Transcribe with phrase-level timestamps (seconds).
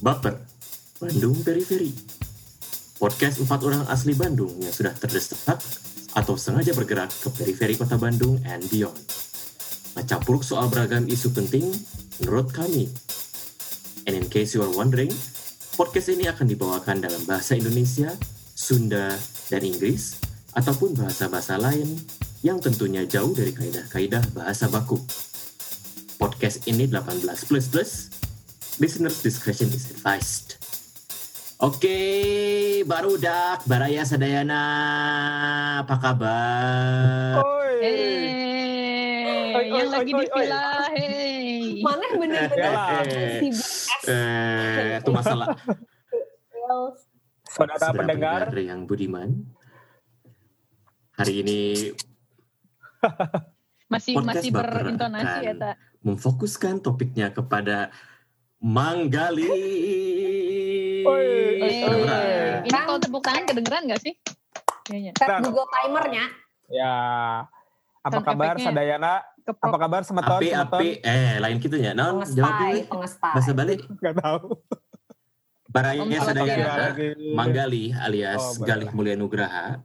[0.00, 0.32] Baper,
[0.96, 1.92] Bandung Periferi.
[2.96, 5.60] Podcast empat orang asli Bandung yang sudah terdesak
[6.16, 8.96] atau sengaja bergerak ke periferi kota Bandung and beyond.
[9.92, 11.68] Mencampur soal beragam isu penting
[12.24, 12.88] menurut kami.
[14.08, 15.12] And in case you are wondering,
[15.76, 18.16] podcast ini akan dibawakan dalam bahasa Indonesia,
[18.56, 19.12] Sunda,
[19.52, 20.16] dan Inggris,
[20.56, 22.00] ataupun bahasa-bahasa lain
[22.40, 24.96] yang tentunya jauh dari kaidah-kaidah bahasa baku.
[26.16, 27.92] Podcast ini 18 plus plus,
[28.80, 30.56] listeners discretion is advised.
[31.60, 32.00] Oke,
[32.88, 34.64] baru dak Baraya Sadayana,
[35.84, 37.44] apa kabar?
[37.44, 37.76] Oi.
[37.84, 40.66] Hei, Oi, oi, yang oi, lagi oi, di villa,
[40.96, 41.84] hei.
[41.84, 42.72] Mana bener-bener
[43.04, 43.68] Eh, sibuk
[44.08, 45.52] Eh, itu masalah
[47.44, 49.44] Saudara pendengar, pendengar yang budiman.
[51.20, 51.60] Hari ini
[53.92, 55.76] Masih Podcast masih berintonasi ya, tak?
[56.00, 57.92] memfokuskan topiknya kepada
[58.60, 59.48] Manggali.
[61.00, 61.26] Oi,
[61.64, 62.60] oi, Kedengeran.
[62.68, 64.14] Ini kalau tepuk tangan kedengeran gak sih?
[64.84, 65.12] Kayaknya.
[65.16, 65.40] set Nah.
[65.40, 66.24] Google timernya.
[66.70, 66.94] ya
[68.00, 68.66] apa Sound kabar effect-nya.
[68.68, 69.12] Sadayana?
[69.40, 69.64] Keprok.
[69.64, 70.40] Apa kabar semeton?
[70.40, 70.80] Api, semeton?
[70.80, 71.92] api, eh lain gitu ya.
[71.96, 72.80] Non, jawab dulu.
[72.96, 73.32] pengestai.
[73.32, 73.74] Bahasa Bali.
[73.80, 74.40] Gak tahu.
[75.70, 76.74] Baraya Om Sadayana.
[77.32, 78.92] Manggali alias Oh, Galih.
[78.92, 79.80] Mulia Nugraha.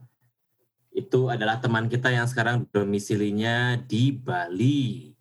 [0.91, 5.16] Itu adalah teman kita yang sekarang domisilinya di Bali.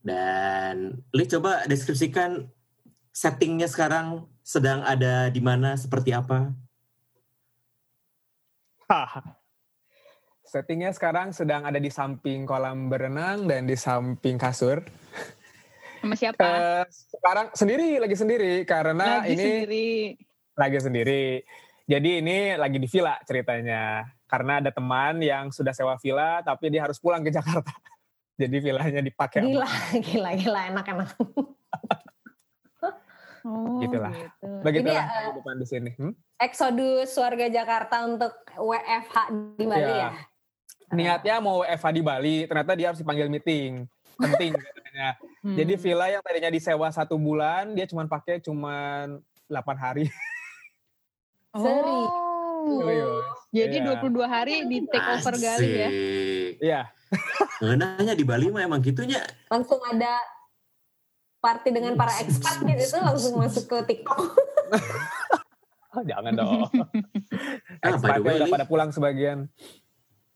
[0.00, 2.48] Dan Li coba deskripsikan
[3.18, 6.54] settingnya sekarang sedang ada di mana, seperti apa?
[8.86, 9.34] Hah.
[10.46, 14.86] Settingnya sekarang sedang ada di samping kolam berenang dan di samping kasur.
[15.98, 16.40] Sama siapa?
[16.46, 19.88] Eh, sekarang sendiri, lagi sendiri karena lagi ini sendiri.
[20.54, 21.24] lagi sendiri.
[21.90, 24.06] Jadi ini lagi di villa ceritanya.
[24.30, 27.74] Karena ada teman yang sudah sewa villa tapi dia harus pulang ke Jakarta.
[28.40, 29.42] Jadi villanya dipakai.
[29.42, 29.68] Gila,
[30.06, 31.10] gila, gila, enak-enak.
[33.48, 34.12] Oh, Gitulah.
[34.12, 34.46] gitu.
[34.60, 35.90] Begitulah Ini, eh, kehidupan di sini.
[35.96, 36.12] Hmm?
[36.36, 39.16] Eksodus warga Jakarta untuk WFH
[39.56, 39.96] di Bali Iya.
[39.96, 40.10] ya.
[40.88, 43.88] Niatnya mau Eva di Bali, ternyata dia harus dipanggil meeting.
[44.14, 45.16] Penting katanya.
[45.40, 45.56] Hmm.
[45.56, 49.04] Jadi villa yang tadinya disewa satu bulan, dia cuma pakai cuma
[49.46, 50.04] 8 hari.
[51.56, 52.10] Serius.
[52.12, 52.84] Oh.
[52.84, 53.24] Serius.
[53.48, 53.96] Jadi Iya.
[53.96, 55.88] 22 hari di take over Gali ya.
[55.88, 56.52] Asik.
[56.60, 56.80] Iya.
[57.58, 59.24] Ngenanya di Bali mah emang gitunya.
[59.48, 60.20] Langsung ada
[61.38, 64.20] party dengan para expat gitu itu langsung masuk ke TikTok.
[65.88, 66.68] Oh, jangan dong.
[67.80, 69.38] Ah, by the Expatnya way, udah pada pulang sebagian.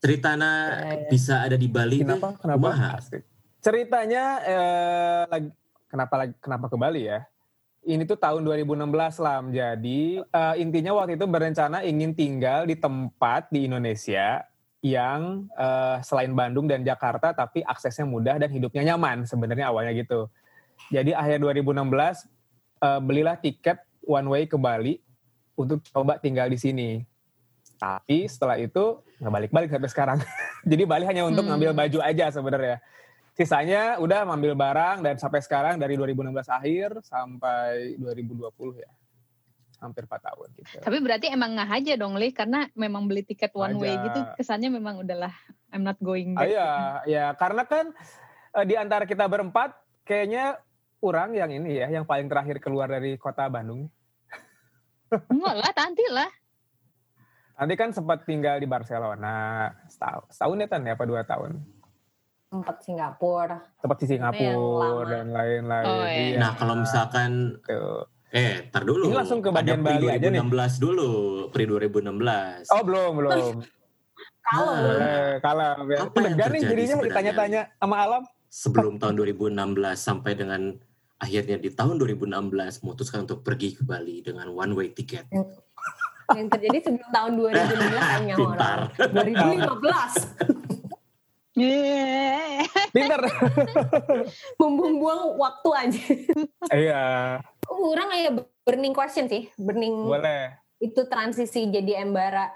[0.03, 1.09] ceritana Ya, ya.
[1.11, 2.35] bisa ada di Bali Kenapa?
[2.39, 2.99] Kenapa?
[2.99, 3.23] Asik.
[3.63, 5.49] Ceritanya eh, lagi
[5.87, 7.23] kenapa lagi kenapa ke Bali ya?
[7.83, 9.39] Ini tuh tahun 2016 lah.
[9.51, 14.43] Jadi eh, intinya waktu itu berencana ingin tinggal di tempat di Indonesia
[14.83, 20.27] yang eh, selain Bandung dan Jakarta tapi aksesnya mudah dan hidupnya nyaman sebenarnya awalnya gitu.
[20.89, 22.27] Jadi akhir 2016
[22.81, 24.99] eh, belilah tiket one way ke Bali
[25.55, 26.91] untuk coba tinggal di sini.
[27.77, 30.19] Tapi setelah itu nggak balik-balik sampai sekarang.
[30.71, 31.55] Jadi Bali hanya untuk Hmm.
[31.55, 32.77] ngambil baju aja sebenarnya.
[33.33, 38.45] Sisanya udah ngambil barang dan sampai sekarang dari 2016 akhir sampai 2020
[38.77, 38.91] ya.
[39.81, 40.79] Hampir 4 tahun gitu.
[40.79, 44.71] Tapi berarti emang nggak aja dong, Li, karena memang beli tiket one way gitu, kesannya
[44.71, 45.35] memang udahlah
[45.73, 46.51] I'm not going Ah, back.
[46.51, 46.69] iya,
[47.03, 47.91] ya karena kan
[48.53, 50.61] eh, di antara kita berempat kayaknya
[51.03, 53.91] orang yang ini ya yang paling terakhir keluar dari kota Bandung.
[55.33, 56.31] Enggak lah, nanti lah.
[57.53, 61.61] Nanti kan sempat tinggal di Barcelona setahun, setahun ya Tan ya apa dua tahun.
[62.49, 63.59] Tempat Singapura.
[63.79, 65.87] Sempat di Singapura dan lain-lain.
[65.89, 66.37] Oh, iya.
[66.37, 68.05] Nah, kalau misalkan Tuh.
[68.29, 69.09] eh tar dulu.
[69.09, 70.41] Ini langsung ke bagian Bali aja nih.
[70.41, 71.11] 2016 dulu,
[71.49, 72.69] pre 2016.
[72.73, 73.55] Oh belum belum.
[74.43, 75.99] Kalau Nah, Eh, kalau ya.
[76.03, 77.07] Apa yang terjadi jadinya sebenarnya?
[77.09, 78.23] ditanya-tanya sama alam.
[78.53, 79.55] sebelum tahun 2016
[79.97, 80.61] sampai dengan
[81.23, 82.27] akhirnya di tahun 2016
[82.83, 85.23] memutuskan untuk pergi ke Bali dengan one way ticket.
[86.33, 87.53] yang terjadi sebelum tahun 2015
[87.93, 88.79] kayaknya Pintar.
[88.89, 89.13] orang.
[89.13, 90.83] 2015
[91.55, 92.65] Yeay.
[92.91, 93.21] Pinter.
[94.57, 96.03] membuang waktu aja.
[96.71, 97.05] Iya,
[97.69, 98.31] Orang kayak
[98.63, 100.57] burning question sih, burning boleh.
[100.79, 102.49] itu transisi jadi embara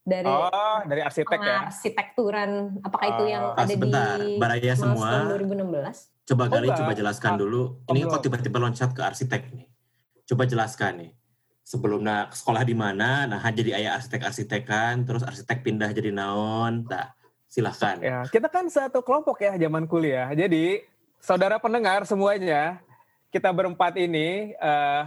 [0.00, 1.56] dari Oh, dari arsitek ya.
[1.64, 2.50] arsitekturan
[2.80, 5.06] apakah itu yang Ah, ada sebentar, di Baraya semua.
[5.22, 6.78] milestone 2016 Coba Oh, kali enggak.
[6.78, 7.62] coba jelaskan Ah, dulu.
[7.82, 9.66] oh, Ini kok tiba-tiba loncat ke arsitek nih.
[10.22, 11.10] Coba jelaskan nih.
[11.66, 16.86] Sebelumnya sekolah di mana, nah jadi ayah arsitek-arsitekan, terus arsitek pindah jadi naon.
[16.86, 17.10] Nah,
[17.50, 17.98] silahkan.
[17.98, 20.30] Ya, kita kan satu kelompok ya zaman kuliah.
[20.30, 20.86] Jadi,
[21.18, 22.78] saudara pendengar semuanya,
[23.34, 25.02] kita berempat ini eh,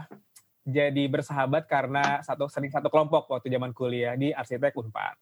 [0.64, 5.16] jadi bersahabat karena satu sering satu kelompok waktu zaman kuliah di arsitek Unpad.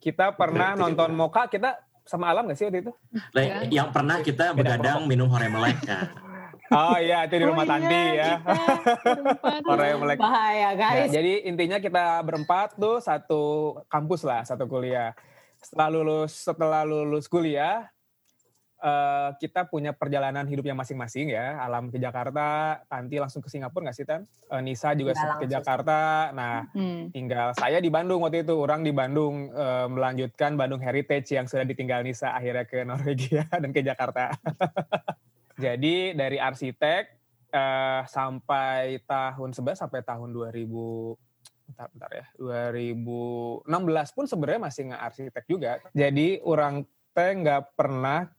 [0.00, 1.76] Kita pernah nonton Moka, kita
[2.08, 2.92] sama Alam gak sih waktu itu?
[3.30, 3.56] Nah, Ya.
[3.70, 5.78] yang pernah kita Beda begadang minum horemelek.
[5.84, 6.08] Nah,
[6.70, 8.32] Oh iya, itu di rumah Oh iya, Tanti ya.
[8.36, 8.52] kita
[9.16, 9.60] berempat.
[9.64, 10.18] Orang yang melek.
[10.18, 11.08] Bahaya Nah, guys.
[11.08, 13.42] jadi intinya kita berempat tuh satu
[13.88, 15.16] kampus lah, satu kuliah.
[15.58, 17.88] Setelah lulus setelah lulus kuliah
[18.78, 21.58] eh, kita punya perjalanan hidupnya masing-masing ya.
[21.58, 24.22] Alam ke Jakarta, Tanti langsung ke Singapura nggak sih Tan?
[24.24, 25.46] Eh, Nisa juga Nggak ke.
[25.46, 26.00] Jakarta.
[26.30, 27.10] Nah, Hmm.
[27.10, 28.54] tinggal saya di Bandung waktu itu.
[28.54, 33.70] Orang di Bandung eh, melanjutkan Bandung Heritage yang sudah ditinggal Nisa akhirnya ke Norwegia dan
[33.70, 34.30] ke Jakarta.
[35.58, 37.02] Jadi dari arsitek
[37.50, 41.18] eh, sampai tahun 11 sampai tahun 2000
[41.68, 43.66] bentar, bentar ya 2016
[44.14, 45.72] pun sebenarnya masih nggak arsitek juga.
[45.92, 48.30] Jadi orang teh nggak pernah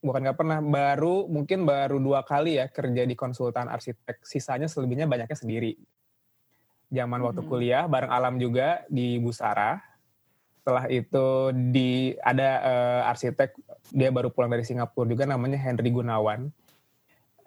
[0.00, 4.24] bukan nggak pernah baru mungkin baru dua kali ya kerja di konsultan arsitek.
[4.24, 5.76] Sisanya selebihnya banyaknya sendiri.
[6.90, 7.50] Zaman waktu Hmm.
[7.52, 9.78] kuliah bareng Alam juga di Busara.
[10.60, 13.54] Setelah itu di ada eh, arsitek
[13.92, 16.48] dia baru pulang dari Singapura juga namanya Henry Gunawan.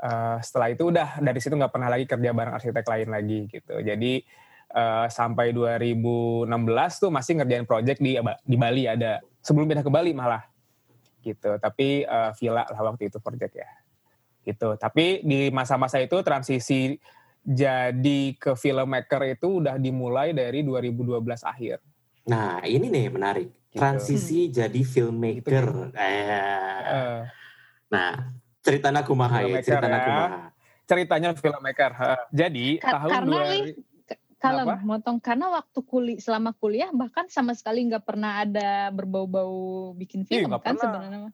[0.03, 3.81] Eh, setelah itu udah dari situ nggak pernah lagi kerja bareng arsitek lain lagi gitu.
[3.81, 4.21] Jadi
[4.73, 8.15] eh, sampai 2016 tuh masih ngerjain project di
[8.45, 9.19] di Bali ada.
[9.43, 10.52] Sebelum pindah ke Bali malah
[11.23, 11.55] gitu.
[11.57, 13.69] Tapi eh, villa lah waktu itu project ya.
[14.43, 14.75] Gitu.
[14.75, 16.99] Tapi di masa-masa itu transisi
[17.43, 21.79] jadi ke filmmaker itu udah dimulai dari 2012 akhir.
[22.27, 23.49] Nah, ini nih menarik.
[23.71, 23.79] Gitu.
[23.79, 25.91] Transisi jadi filmmaker.
[25.95, 27.19] Eh, Eh,
[27.87, 28.31] nah,
[28.63, 29.99] cerita kumaha ya, Filmmaker cerita ya.
[30.03, 30.41] kumaha.
[30.83, 31.91] ceritanya filmmaker.
[32.35, 33.75] Jadi Ka- tahun karena 2000 nih,
[34.43, 34.83] Kalau Kenapa?
[34.83, 40.43] motong karena waktu kuliah selama kuliah bahkan sama sekali nggak pernah ada berbau-bau bikin Ih,
[40.43, 41.31] film nggak kan sebenarnya.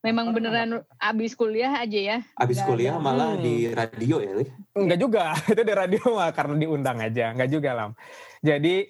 [0.00, 2.18] Memang pernah, beneran abis kuliah aja ya.
[2.40, 3.04] Abis Nggak kuliah ada.
[3.04, 3.44] malah Hmm.
[3.44, 4.32] di radio ya?
[4.72, 5.22] Enggak juga,
[5.52, 7.92] itu di radio mah karena diundang aja, enggak juga lam.
[8.40, 8.88] Jadi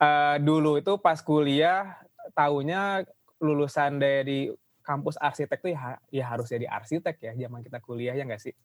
[0.00, 2.00] eh, dulu itu pas kuliah
[2.32, 3.04] tahunya
[3.44, 4.48] lulusan dari
[4.80, 8.56] kampus arsitek tuh ya, ya harus jadi arsitek ya zaman kita kuliah ya enggak sih.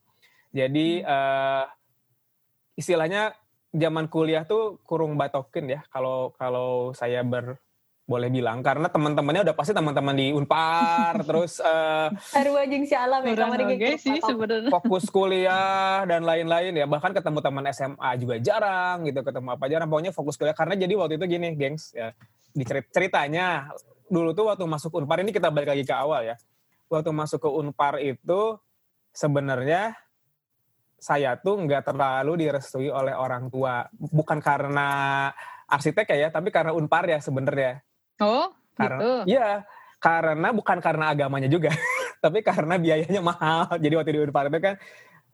[0.55, 1.65] Jadi eh,
[2.79, 3.35] istilahnya
[3.69, 7.61] zaman kuliah tuh kurung batokin ya kalau kalau saya ber
[8.09, 8.65] boleh bilang.
[8.65, 13.77] Karena teman-temannya udah pasti teman-teman di Unpar terus eh, Baru anjing si alam ya oke
[13.77, 14.73] gitu, sih sebenarnya.
[14.73, 16.89] fokus kuliah dan lain-lain ya.
[16.89, 19.87] Bahkan ketemu teman SMA juga jarang gitu ketemu apa jarang.
[19.93, 20.57] Pokoknya fokus kuliah.
[20.57, 22.09] Karena jadi waktu itu gini gengs ya
[22.49, 23.69] di cerit- ceritanya
[24.09, 26.35] dulu tuh waktu masuk Unpar ini kita balik lagi ke awal ya.
[26.89, 28.57] Waktu masuk ke Unpar itu
[29.13, 29.93] sebenarnya
[30.99, 34.89] saya tuh nggak terlalu direstui oleh orang tua bukan karena
[35.65, 37.79] arsitek ya tapi karena Unpar ya sebenarnya
[38.19, 39.31] Oh, Karena- gitu.
[39.31, 39.63] Iya,
[40.03, 41.71] karena bukan karena agamanya juga,
[42.23, 43.79] tapi karena biayanya mahal.
[43.79, 44.75] Jadi waktu di Unpar itu kan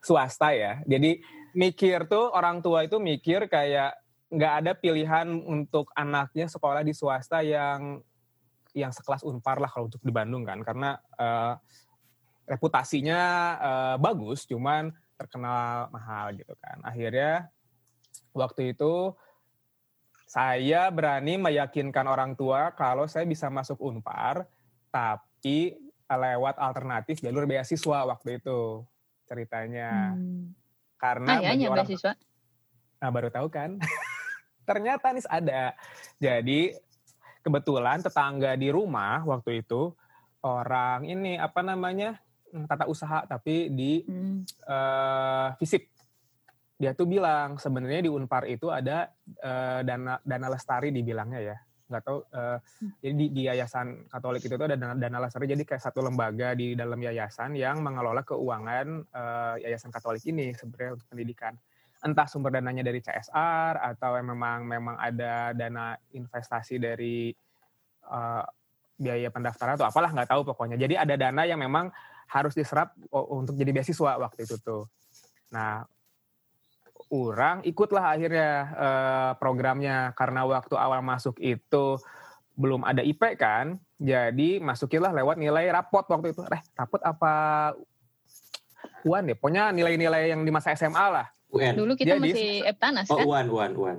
[0.02, 0.86] swasta ya.
[0.86, 1.18] Jadi
[1.58, 3.98] mikir tuh orang tua itu mikir kayak
[4.30, 8.06] nggak ada pilihan untuk anaknya sekolah di swasta yang
[8.78, 11.54] yang sekelas Unpar lah kalau untuk di Bandung kan, karena eh,
[12.46, 13.22] reputasinya
[13.58, 16.80] eh, bagus, cuman terkenal mahal gitu kan.
[16.84, 17.50] Akhirnya
[18.36, 19.16] waktu itu
[20.26, 24.50] saya berani meyakinkan orang tua kalau saya bisa masuk Unpar,
[24.92, 28.84] tapi lewat alternatif jalur beasiswa waktu itu
[29.26, 30.14] ceritanya.
[30.14, 30.54] Hmm.
[31.00, 32.14] Karena Ah, ya, orang beasiswa.
[33.02, 33.78] Nah, baru tahu kan?
[34.70, 35.78] Ternyata nih ada.
[36.18, 36.74] Jadi
[37.46, 39.94] kebetulan tetangga di rumah waktu itu
[40.42, 42.18] orang ini apa namanya
[42.64, 44.48] tata usaha tapi di Hmm.
[44.48, 45.92] eh, fisik.
[46.76, 51.58] Dia tuh bilang sebenarnya di Unpar itu ada eh, dana dana lestari dibilangnya ya.
[51.86, 52.20] Nggak tahu.
[52.32, 52.58] eh,
[53.00, 55.46] jadi di, di yayasan Katolik itu tuh ada dana, dana lestari.
[55.46, 60.96] Jadi kayak satu lembaga di dalam yayasan yang mengelola keuangan eh, yayasan Katolik ini sebenarnya
[60.96, 61.54] untuk pendidikan.
[62.04, 67.32] Entah sumber dananya dari CSR atau memang memang ada dana investasi dari
[68.04, 68.44] eh,
[68.96, 70.76] biaya pendaftaran atau apalah nggak tahu pokoknya.
[70.76, 71.88] Jadi ada dana yang memang
[72.26, 74.90] harus diserap untuk jadi beasiswa waktu itu tuh.
[75.50, 75.86] Nah,
[77.10, 82.02] orang ikutlah akhirnya eh, programnya karena waktu awal masuk itu
[82.56, 86.42] belum ada IP kan, jadi masukinlah lewat nilai rapot waktu itu.
[86.48, 87.34] Eh, rapot apa
[89.04, 89.36] UAN ya?
[89.38, 91.28] Pokoknya nilai-nilai yang di masa SMA lah.
[91.52, 91.74] UN.
[91.78, 93.26] Dulu kita Jadi- masih Eptanas Oh, kan?
[93.28, 93.98] UAN, UAN, UAN.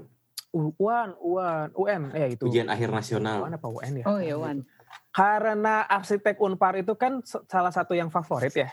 [0.57, 2.49] U- UAN, UAN, UN, eh itu.
[2.49, 3.39] Ujian akhir UAN nasional.
[3.45, 4.05] apa UN ya?
[4.09, 4.65] Oh ya Wan.
[5.17, 8.69] Karena arsitek Unpar itu kan salah satu yang favorit ya.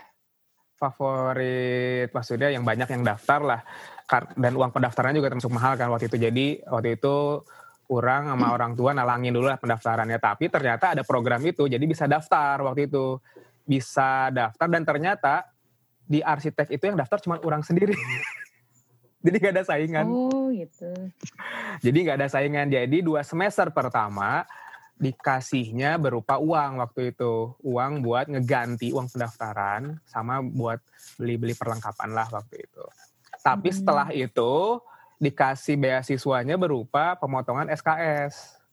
[0.76, 3.62] Favorit maksudnya yang banyak yang daftar lah.
[4.36, 6.20] Dan uang pendaftarannya juga termasuk mahal kan waktu itu.
[6.20, 7.48] Jadi waktu itu
[7.96, 10.20] orang sama orang tua nalangin dulu lah pendaftarannya.
[10.20, 13.24] Tapi ternyata ada program itu, jadi bisa daftar waktu itu.
[13.64, 15.48] Bisa daftar dan ternyata
[16.04, 17.96] di arsitek itu yang daftar cuma orang sendiri.
[19.24, 20.12] jadi gak ada saingan.
[20.12, 20.92] Oh gitu.
[21.80, 22.68] Jadi nggak ada saingan.
[22.68, 24.44] Jadi dua semester pertama
[24.98, 27.54] dikasihnya berupa uang waktu itu.
[27.62, 30.80] Uang buat ngeganti uang pendaftaran sama buat
[31.18, 32.84] beli-beli perlengkapan lah waktu itu.
[33.44, 33.78] Tapi Hmm.
[33.82, 34.80] setelah itu
[35.20, 38.64] dikasih beasiswanya berupa pemotongan SKS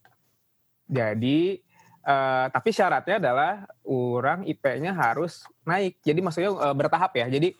[0.90, 1.62] jadi
[2.02, 3.52] eh, tapi syaratnya adalah
[3.86, 6.02] orang IP-nya harus naik.
[6.02, 7.30] Jadi maksudnya eh, bertahap ya.
[7.30, 7.54] Jadi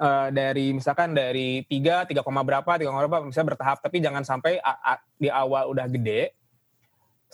[0.00, 4.24] eh, dari misalkan dari 3, 3, koma berapa, 3, koma berapa, misalnya bertahap, tapi jangan
[4.24, 6.32] sampai a- a- di awal udah gede,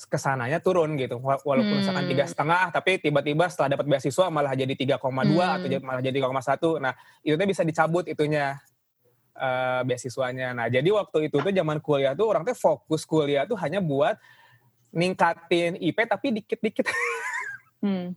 [0.08, 1.20] ke sananya turun gitu.
[1.20, 1.80] Wa- Walaupun Hmm.
[1.82, 4.96] misalkan tiga setengah, tapi tiba-tiba setelah dapat beasiswa malah jadi 3,2
[5.44, 5.56] Hmm.
[5.60, 6.78] atau malah jadi 3,1.
[6.78, 8.56] Nah, itu tuh bisa dicabut itunya
[9.32, 10.52] eh, beasiswanya.
[10.52, 14.20] Nah, jadi waktu itu tuh zaman kuliah tuh orang tuh fokus kuliah tuh hanya buat
[14.90, 16.86] ningkatin IP tapi dikit-dikit.
[17.80, 18.12] Hmm.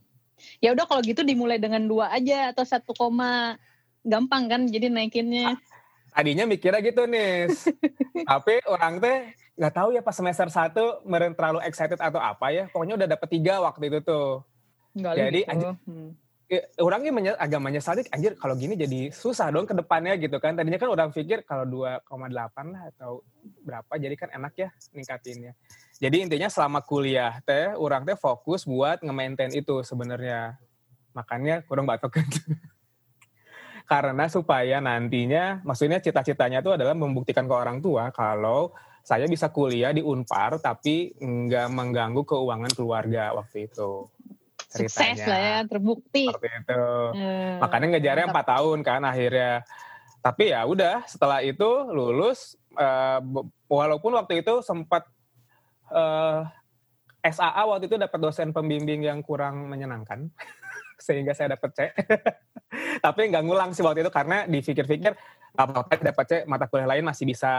[0.60, 3.56] Ya udah kalau gitu dimulai dengan dua aja atau satu koma
[4.04, 5.56] gampang kan jadi naikinnya.
[6.12, 7.48] tadinya mikirnya gitu nih
[8.30, 12.66] tapi orang teh nggak tahu ya pas semester satu meren terlalu excited atau apa ya.
[12.74, 14.42] Pokoknya udah dapet tiga waktu itu tuh.
[14.98, 15.52] Enggak Jadi, gitu.
[15.52, 16.12] anj- Hmm.
[16.52, 17.58] Eh, orangnya menye- agak
[18.14, 20.54] anjir kalau gini jadi susah dong ke depannya gitu kan.
[20.54, 23.26] Tadinya kan orang pikir kalau 2,8 lah atau
[23.66, 25.58] berapa jadi kan enak ya ningkatinnya.
[25.98, 30.60] Jadi intinya selama kuliah teh orang teh fokus buat nge-maintain itu sebenarnya.
[31.18, 32.28] Makanya kurang batok kan
[33.90, 38.72] karena supaya nantinya maksudnya cita-citanya itu adalah membuktikan ke orang tua kalau
[39.04, 44.08] saya bisa kuliah di Unpar tapi nggak mengganggu keuangan keluarga waktu itu.
[44.72, 45.26] Sukses ceritanya.
[45.28, 46.26] lah ya terbukti.
[46.32, 46.86] seperti itu.
[47.20, 49.62] Eh, makanya ngejarnya empat tahun kan akhirnya.
[50.24, 52.56] Tapi ya udah setelah itu lulus
[53.22, 55.04] be- walaupun waktu itu sempat
[55.92, 56.40] eh,
[57.28, 60.32] SAA waktu itu dapat dosen pembimbing yang kurang menyenangkan
[61.06, 61.80] sehingga saya dapat C.
[63.06, 65.12] Tapi nggak ngulang sih waktu itu karena dipikir-pikir
[65.54, 67.50] apa-apa dapat C mata kuliah lain masih bisa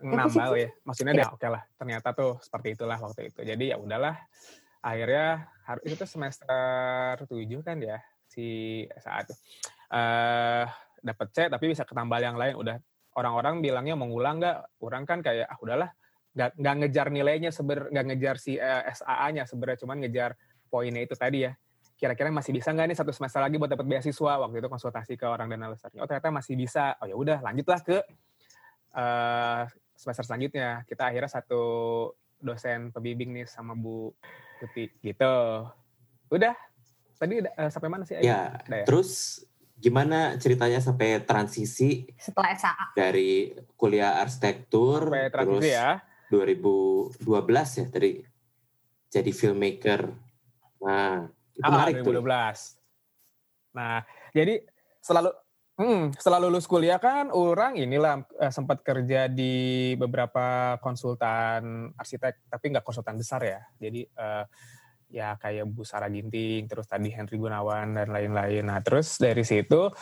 [0.00, 0.72] nambah ya?
[0.88, 1.62] maksudnya ya oke lah.
[1.76, 3.40] Ternyata tuh seperti itulah waktu itu.
[3.44, 4.16] Jadi ya udahlah
[4.80, 7.28] akhirnya harus itu tuh semester 7
[7.60, 9.28] kan ya si saat
[9.92, 10.64] eh
[11.04, 12.56] dapat C tapi bisa ketambal yang lain.
[12.56, 12.80] Udah
[13.20, 14.80] orang-orang bilangnya mau ngulang nggak?
[14.80, 15.92] Orang kan kayak ah udahlah.
[16.32, 20.32] Nggak ngejar nilainya seber nggak ngejar si eh, SAA-nya sebenarnya cuman ngejar
[20.72, 21.52] poinnya itu tadi ya
[22.02, 25.22] kira-kira masih bisa nggak nih satu semester lagi buat dapat beasiswa waktu itu konsultasi ke
[25.22, 28.02] orang dana besarnya oh ternyata masih bisa oh ya udah lanjutlah ke
[28.98, 29.62] eh,
[29.94, 31.62] semester selanjutnya kita akhirnya satu
[32.42, 34.10] dosen pembimbing nih sama Bu
[34.58, 35.62] Tuti gitu
[36.26, 36.54] udah
[37.22, 38.18] tadi eh, sampai mana sih?
[38.18, 38.86] Ya, Udah ya?
[38.90, 39.10] terus
[39.78, 42.98] gimana ceritanya sampai transisi Setelah SAA.
[42.98, 46.02] dari kuliah arsitektur sampai terus transisi ya
[46.34, 47.22] 2012
[47.78, 48.12] ya tadi
[49.12, 50.08] jadi filmmaker.
[50.80, 51.28] Nah,
[51.62, 52.10] itu Ah, menarik tuh.
[52.10, 52.74] 2012.
[53.78, 54.02] Nah,
[54.34, 54.66] jadi
[54.98, 55.30] selalu
[55.78, 62.64] hmm, setelah lulus kuliah kan orang inilah eh, sempat kerja di beberapa konsultan arsitek, tapi
[62.74, 63.60] nggak konsultan besar ya.
[63.78, 64.44] Jadi eh,
[65.12, 68.64] ya kayak Bu Sarah Ginting, terus tadi Henry Gunawan dan lain-lain.
[68.66, 69.92] Nah, terus dari situ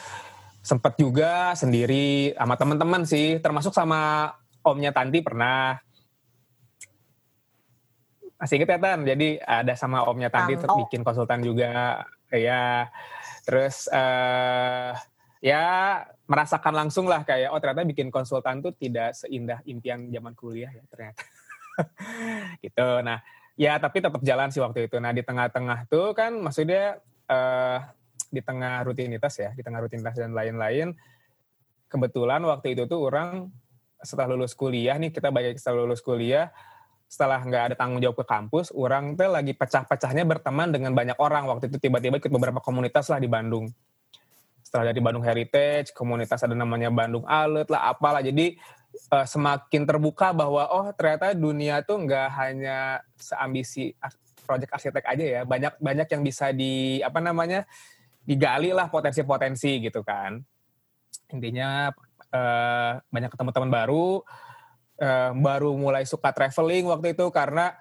[0.61, 4.33] sempat juga sendiri sama teman-teman sih, termasuk sama
[4.65, 5.77] omnya Tanti pernah.
[8.41, 9.05] Masih inget ya Tan?
[9.05, 10.81] Jadi ada sama omnya Tanti ter- Tanto.
[10.89, 12.03] bikin konsultan juga.
[12.33, 12.89] Ya,
[13.45, 14.97] terus eh
[15.45, 15.65] ya
[16.25, 20.81] merasakan langsung lah kayak oh ternyata bikin konsultan tuh tidak seindah impian zaman kuliah ya
[20.89, 21.21] ternyata.
[22.65, 22.89] gitu.
[23.05, 23.21] Nah,
[23.61, 24.97] ya tapi tetap jalan sih waktu itu.
[24.97, 26.97] Nah, di tengah-tengah tuh kan maksudnya
[27.29, 27.79] eh
[28.31, 30.97] di tengah rutinitas ya, di tengah rutinitas dan lain-lain
[31.91, 33.51] kebetulan waktu itu tuh orang
[34.01, 36.49] setelah lulus kuliah nih kita baik setelah lulus kuliah
[37.11, 41.43] setelah nggak ada tanggung jawab ke kampus, orang tuh lagi pecah-pecahnya berteman dengan banyak orang.
[41.51, 43.67] Waktu itu tiba-tiba ikut beberapa komunitas lah di Bandung.
[44.63, 48.23] Setelah dari Bandung Heritage, komunitas ada namanya Bandung Alet lah, apalah.
[48.23, 48.55] Jadi
[49.11, 53.91] eh, semakin terbuka bahwa oh ternyata dunia tuh nggak hanya seambisi
[54.47, 57.67] proyek arsitek aja ya, banyak banyak yang bisa di apa namanya
[58.23, 60.39] digali lah potensi-potensi gitu kan.
[61.35, 61.91] Intinya
[62.31, 64.23] eh, banyak ketemu teman baru,
[65.01, 67.73] eh, baru mulai suka traveling waktu itu karena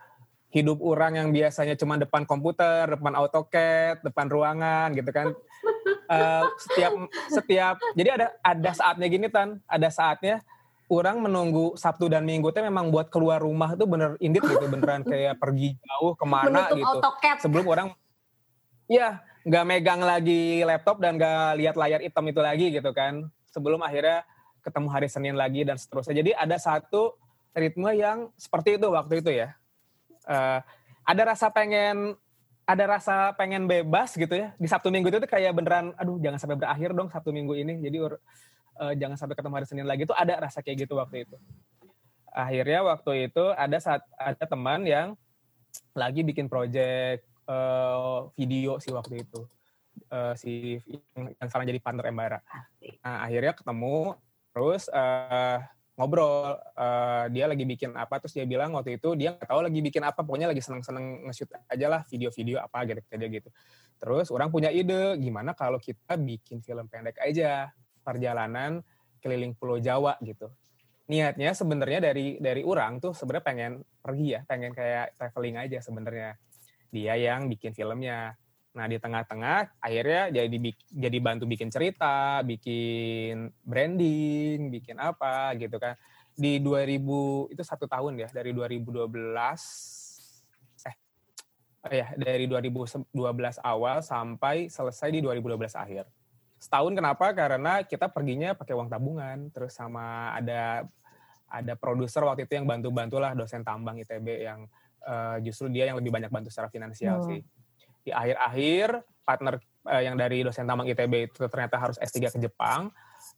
[0.50, 5.30] hidup orang yang biasanya cuma depan komputer, depan AutoCAD, depan ruangan gitu kan.
[6.10, 6.94] Eh, setiap
[7.30, 10.42] setiap jadi ada ada saatnya gini tan, ada saatnya
[10.90, 15.06] orang menunggu Sabtu dan Minggu tuh memang buat keluar rumah tuh bener indit gitu beneran
[15.06, 17.38] kayak pergi jauh ke mana Menutup gitu AutoCAD.
[17.46, 17.88] sebelum orang
[18.90, 23.80] ya nggak megang lagi laptop dan nggak lihat layar hitam itu lagi gitu kan sebelum
[23.86, 24.26] akhirnya
[24.62, 26.16] ketemu hari Senin lagi dan seterusnya.
[26.20, 27.16] Jadi ada satu
[27.56, 29.56] ritme yang seperti itu waktu itu ya.
[30.30, 30.60] Eh,
[31.10, 32.14] ada rasa pengen
[32.70, 34.54] ada rasa pengen bebas gitu ya.
[34.62, 37.82] Di Sabtu Minggu itu tuh kayak beneran aduh jangan sampai berakhir dong Sabtu Minggu ini.
[37.82, 40.06] Jadi eh, jangan sampai ketemu hari Senin lagi.
[40.06, 41.36] Itu ada rasa kayak gitu waktu itu.
[42.30, 45.18] Akhirnya waktu itu ada saat ada teman yang
[45.98, 49.50] lagi bikin project eh, video sih waktu itu.
[50.08, 50.52] Eh, si
[51.18, 52.40] yang, yang sekarang jadi partner Embara.
[53.02, 54.14] Nah akhirnya ketemu
[54.52, 55.60] terus eh,
[56.00, 59.80] ngobrol Eh, dia lagi bikin apa terus dia bilang waktu itu dia nggak tahu lagi
[59.84, 63.50] bikin apa pokoknya lagi seneng-seneng nge-shoot aja lah video-video apa gitu dia gitu.
[64.00, 67.68] Terus orang punya ide gimana kalau kita bikin film pendek aja
[68.00, 68.80] perjalanan
[69.20, 70.48] keliling Pulau Jawa gitu.
[71.12, 76.40] Niatnya sebenarnya dari dari orang tuh sebenarnya pengen pergi ya pengen kayak traveling aja sebenarnya.
[76.96, 80.58] Dia yang bikin filmnya nah di tengah-tengah akhirnya jadi
[80.94, 85.98] jadi bantu bikin cerita bikin branding bikin apa gitu kan.
[86.40, 89.10] Di 2000 itu satu tahun ya dari 2012
[90.88, 90.96] eh
[91.84, 93.12] oh ya dari 2012
[93.60, 96.06] awal sampai selesai di 2012 akhir.
[96.60, 97.32] Setahun kenapa?
[97.32, 100.86] Karena kita perginya pakai uang tabungan terus sama ada
[101.50, 104.70] ada produser waktu itu yang bantu-bantu lah dosen tambang ITB yang
[105.04, 107.28] eh, justru dia yang lebih banyak bantu secara finansial Oh.
[107.28, 107.42] sih
[108.10, 112.90] di akhir-akhir partner eh, yang dari dosen tambang ITB itu ternyata harus S3 ke Jepang.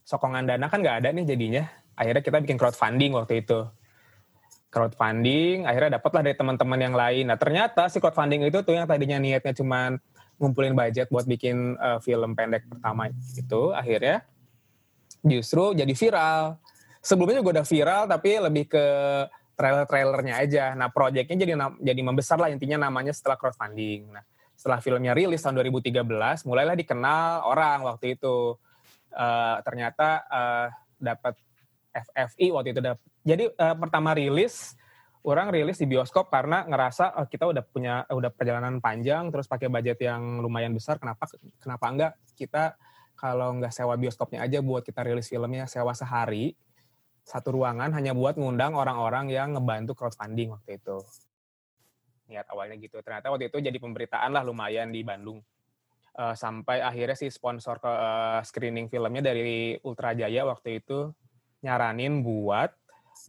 [0.08, 1.68] Sokongan dana kan nggak ada nih jadinya.
[2.00, 3.68] Akhirnya kita bikin crowdfunding waktu itu.
[4.72, 7.28] Crowdfunding akhirnya dapatlah dari teman-teman yang lain.
[7.28, 10.00] Nah ternyata si crowdfunding itu tuh yang tadinya niatnya cuman
[10.40, 14.24] ngumpulin budget buat bikin eh, film pendek pertama itu akhirnya
[15.28, 16.56] justru jadi viral.
[17.04, 18.86] Sebelumnya juga udah viral tapi lebih ke
[19.60, 20.66] trailer-trailernya aja.
[20.74, 24.10] Nah proyeknya jadi jadi membesar lah intinya namanya setelah crowdfunding.
[24.10, 24.24] Nah
[24.62, 26.06] setelah filmnya rilis tahun 2013
[26.46, 28.62] mulailah dikenal orang waktu itu.
[29.12, 31.36] Eh, ternyata eh, dapat
[31.92, 34.80] FFI waktu itu dapat jadi eh, pertama rilis
[35.28, 39.68] orang rilis di bioskop karena ngerasa oh, kita udah punya udah perjalanan panjang terus pakai
[39.68, 41.28] budget yang lumayan besar kenapa
[41.60, 42.80] kenapa enggak kita
[43.20, 46.56] kalau nggak sewa bioskopnya aja buat kita rilis filmnya sewa sehari
[47.28, 51.04] satu ruangan hanya buat ngundang orang-orang yang ngebantu crowdfunding waktu itu
[52.32, 55.44] niat awalnya gitu ternyata waktu itu jadi pemberitaan lah lumayan di Bandung
[56.12, 61.08] Eh, sampai akhirnya si sponsor ke eh, screening filmnya dari Ultra Jaya waktu itu
[61.64, 62.76] nyaranin buat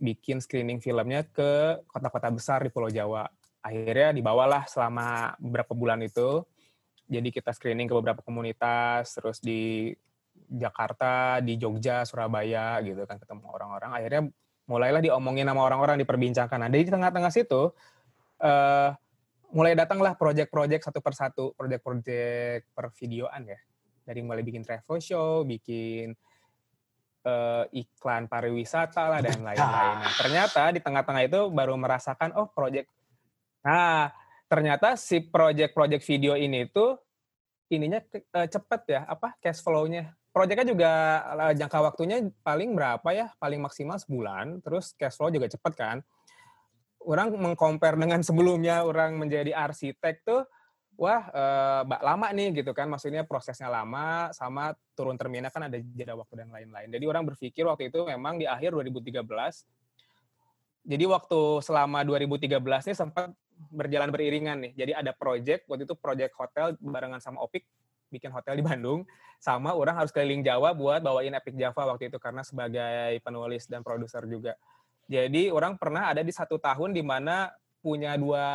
[0.02, 3.30] bikin screening filmnya ke kota-kota besar di Pulau Jawa.
[3.62, 6.42] Akhirnya dibawalah selama beberapa bulan itu.
[7.06, 9.94] Jadi kita screening ke beberapa komunitas, terus di
[10.50, 13.90] Jakarta, di Jogja, Surabaya gitu kan ketemu orang-orang.
[13.94, 14.22] Akhirnya
[14.66, 16.58] mulailah diomongin sama orang-orang, diperbincangkan.
[16.66, 17.70] Nah, di tengah-tengah situ
[18.42, 18.90] eh
[19.52, 23.60] mulai datanglah project-project satu persatu, project-project per videoan ya.
[24.02, 26.16] Dari mulai bikin travel show, bikin
[27.22, 29.96] eh, iklan pariwisata lah dan lain-lain.
[30.02, 32.90] Nah, ternyata di tengah-tengah itu baru merasakan oh project.
[33.62, 34.10] Nah,
[34.50, 36.98] ternyata si project-project video ini tuh
[37.70, 40.16] ininya eh, cepet ya, apa cash flow-nya.
[40.32, 40.92] Projectnya juga
[41.52, 43.36] jangka waktunya paling berapa ya?
[43.36, 46.00] Paling maksimal sebulan, terus cash flow juga cepet kan.
[47.02, 50.42] Orang mengcompare dengan sebelumnya orang menjadi arsitek tuh,
[50.94, 52.86] wah eh, ba- lama nih gitu kan.
[52.88, 56.88] Maksudnya prosesnya lama, sama turun terminnya kan ada jeda waktu dan lain-lain.
[56.90, 59.22] Jadi orang berpikir waktu itu memang di akhir 2013,
[60.82, 63.30] jadi waktu selama 2013 ini sempat
[63.70, 64.72] berjalan beriringan nih.
[64.74, 67.62] Jadi ada project, waktu itu project hotel barengan sama Opik,
[68.10, 69.06] bikin hotel di Bandung.
[69.38, 73.86] Sama orang harus keliling Jawa buat bawain Epic Java waktu itu karena sebagai penulis dan
[73.86, 74.58] produser juga.
[75.12, 77.52] Jadi orang pernah ada di satu tahun di mana
[77.84, 78.48] punya dua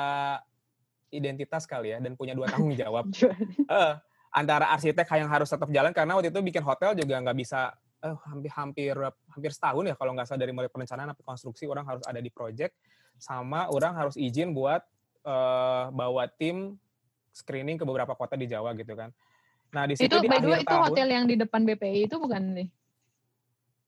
[1.13, 3.13] identitas kali ya dan punya dua tanggung jawab.
[3.13, 3.93] Eh,
[4.33, 8.15] antara arsitek yang harus tetap jalan karena waktu itu bikin hotel juga nggak bisa eh,
[8.25, 8.95] hampir hampir
[9.29, 12.33] hampir setahun ya kalau nggak salah dari mulai perencanaan sampai konstruksi orang harus ada di
[12.33, 12.73] project
[13.21, 14.81] sama orang harus izin buat
[15.29, 16.73] eh, bawa tim
[17.37, 19.13] screening ke beberapa kota di Jawa gitu kan.
[19.77, 22.17] Nah di situ itu di by way itu tahun, hotel yang di depan BPI itu
[22.17, 22.67] bukan nih?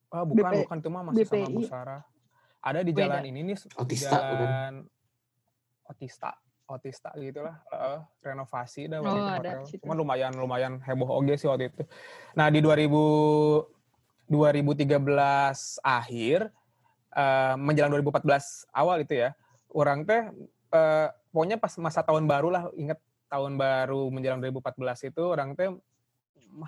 [0.09, 1.53] oh, bukan BP bukan itu mah masih sama BPI.
[1.53, 2.01] Bu Sarah.
[2.59, 3.17] Ada di Beda.
[3.19, 4.35] jalan ini nih Otista, bukan?
[4.35, 4.73] jalan
[5.87, 6.31] Otista
[6.69, 9.59] Otista gitu lah Heeh, renovasi dah waktu Oh, itu hotel.
[9.81, 11.83] Cuman lumayan lumayan heboh oge sih waktu itu.
[12.37, 13.65] Nah di 2000
[14.29, 16.53] 2013 akhir
[17.17, 19.33] eh, menjelang 2014 awal itu ya,
[19.73, 20.29] orang teh
[20.69, 25.73] eh, pokoknya pas masa tahun baru lah, inget tahun baru menjelang 2014 itu orang teh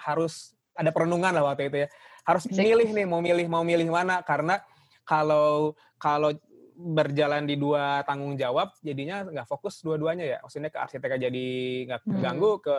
[0.02, 1.88] harus ada perenungan lah waktu itu ya.
[2.26, 4.66] Harus milih nih mau milih mau milih mana karena
[5.04, 6.32] kalau kalau
[6.74, 10.38] berjalan di dua tanggung jawab jadinya nggak fokus dua-duanya ya.
[10.42, 11.48] Maksudnya ke arsiteknya jadi
[11.88, 12.10] nggak Hmm.
[12.18, 12.78] terganggu ke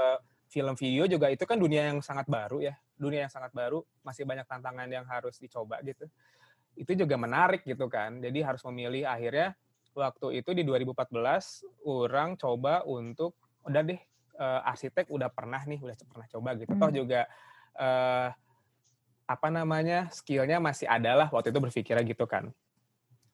[0.53, 4.29] film video juga itu kan dunia yang sangat baru ya dunia yang sangat baru masih
[4.29, 6.05] banyak tantangan yang harus dicoba gitu
[6.77, 9.57] itu juga menarik gitu kan jadi harus memilih akhirnya
[9.97, 13.33] waktu itu di 2014 orang coba untuk
[13.65, 13.97] udah deh
[14.37, 16.99] eh, arsitek udah pernah nih udah pernah coba gitu toh Hmm.
[17.01, 17.21] juga
[17.73, 18.29] eh,
[19.27, 22.51] apa namanya skillnya masih ada lah waktu itu berpikirnya gitu kan.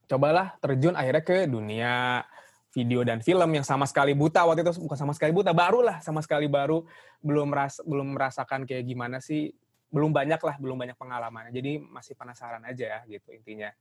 [0.09, 2.25] Cobalah terjun akhirnya ke dunia
[2.73, 6.01] video dan film yang sama sekali buta waktu itu bukan sama sekali buta baru lah
[6.05, 6.85] sama sekali baru.
[7.21, 9.53] Belum meras belum merasakan kayak gimana sih
[9.89, 13.73] belum banyak lah belum banyak pengalaman jadi masih penasaran aja ya gitu intinya.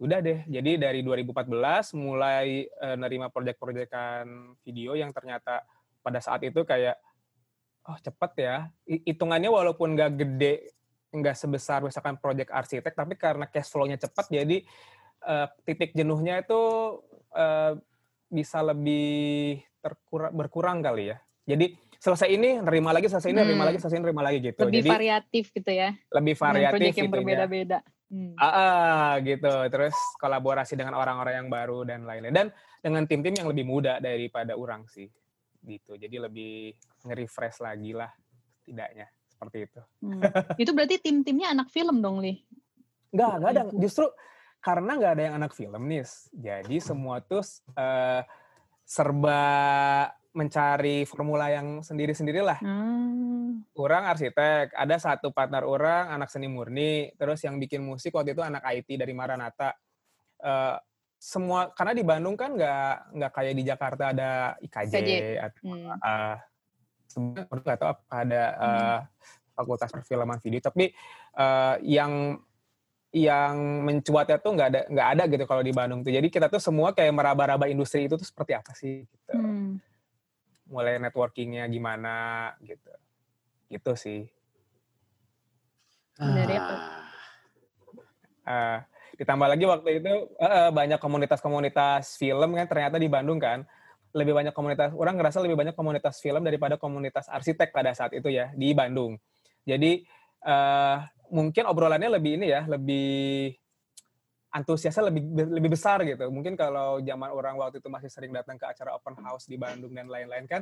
[0.00, 5.62] Udah deh jadi dari 2014 mulai uh, nerima proyek-proyekan video yang ternyata
[6.02, 6.96] pada saat itu kayak
[7.86, 8.56] oh cepet ya.
[8.88, 10.74] Hitungannya walaupun nggak gede
[11.12, 14.64] nggak sebesar misalkan proyek arsitek tapi karena cash flow-nya cepat jadi
[15.28, 16.60] uh, titik jenuhnya itu
[17.36, 17.76] uh,
[18.32, 21.18] bisa lebih terkurang berkurang kali ya.
[21.42, 23.48] Jadi selesai ini nerima lagi selesai ini hmm.
[23.50, 24.62] nerima lagi selesai ini nerima lagi gitu.
[24.64, 25.90] Lebih Jadi, variatif gitu ya.
[26.16, 27.78] lebih variatif yang gitu berbeda-beda.
[28.12, 28.32] Hmm.
[28.38, 29.52] ah, ah gitu.
[29.68, 32.48] Terus kolaborasi dengan orang-orang yang baru dan lain-lain dan
[32.80, 35.10] dengan tim-tim yang lebih muda daripada orang sih
[35.62, 35.98] gitu.
[35.98, 36.72] Jadi lebih
[37.04, 38.10] nge-refresh lagi lah
[38.62, 39.10] tidaknya
[39.42, 40.22] seperti itu hmm.
[40.62, 42.38] itu berarti tim-timnya anak film dong li
[43.10, 44.06] nggak nggak ada justru
[44.62, 47.42] karena nggak ada yang anak film nih jadi semua tuh
[47.74, 48.22] uh,
[48.86, 49.42] serba
[50.32, 52.64] mencari formula yang sendiri-sendirilah.
[52.64, 53.68] Hmm.
[53.76, 58.40] Orang arsitek, ada satu partner orang anak seni murni, terus yang bikin musik waktu itu
[58.40, 59.76] anak IT dari Maranata.
[60.40, 60.80] Uh,
[61.22, 65.10] semua karena di Bandung kan nggak nggak kayak di Jakarta ada IKJ, IKJ.
[65.38, 65.94] atau hmm.
[66.02, 66.36] uh,
[67.12, 68.98] sebenarnya nggak tahu apa ada uh,
[69.52, 70.96] fakultas perfilman video, tapi
[71.36, 72.40] uh, yang
[73.12, 76.16] yang mencuatnya tuh nggak ada nggak ada gitu kalau di Bandung tuh.
[76.16, 79.32] Jadi kita tuh semua kayak meraba-raba industri itu tuh seperti apa sih gitu.
[79.36, 79.76] Hmm.
[80.72, 82.88] Mulai networkingnya gimana gitu.
[83.68, 84.24] Gitu sih.
[86.16, 87.02] Dari apa
[88.46, 88.78] uh,
[89.18, 93.62] ditambah lagi waktu itu uh, banyak komunitas-komunitas film kan ternyata di Bandung kan
[94.12, 98.28] lebih banyak komunitas orang ngerasa lebih banyak komunitas film daripada komunitas arsitek pada saat itu
[98.28, 99.16] ya di Bandung
[99.64, 100.04] jadi
[100.44, 100.96] uh,
[101.32, 103.56] mungkin obrolannya lebih ini ya lebih
[104.52, 106.28] antusiasnya lebih lebih besar gitu.
[106.28, 109.96] Mungkin kalau zaman orang waktu itu masih sering datang ke acara open house di Bandung
[109.96, 110.60] dan lain-lain kan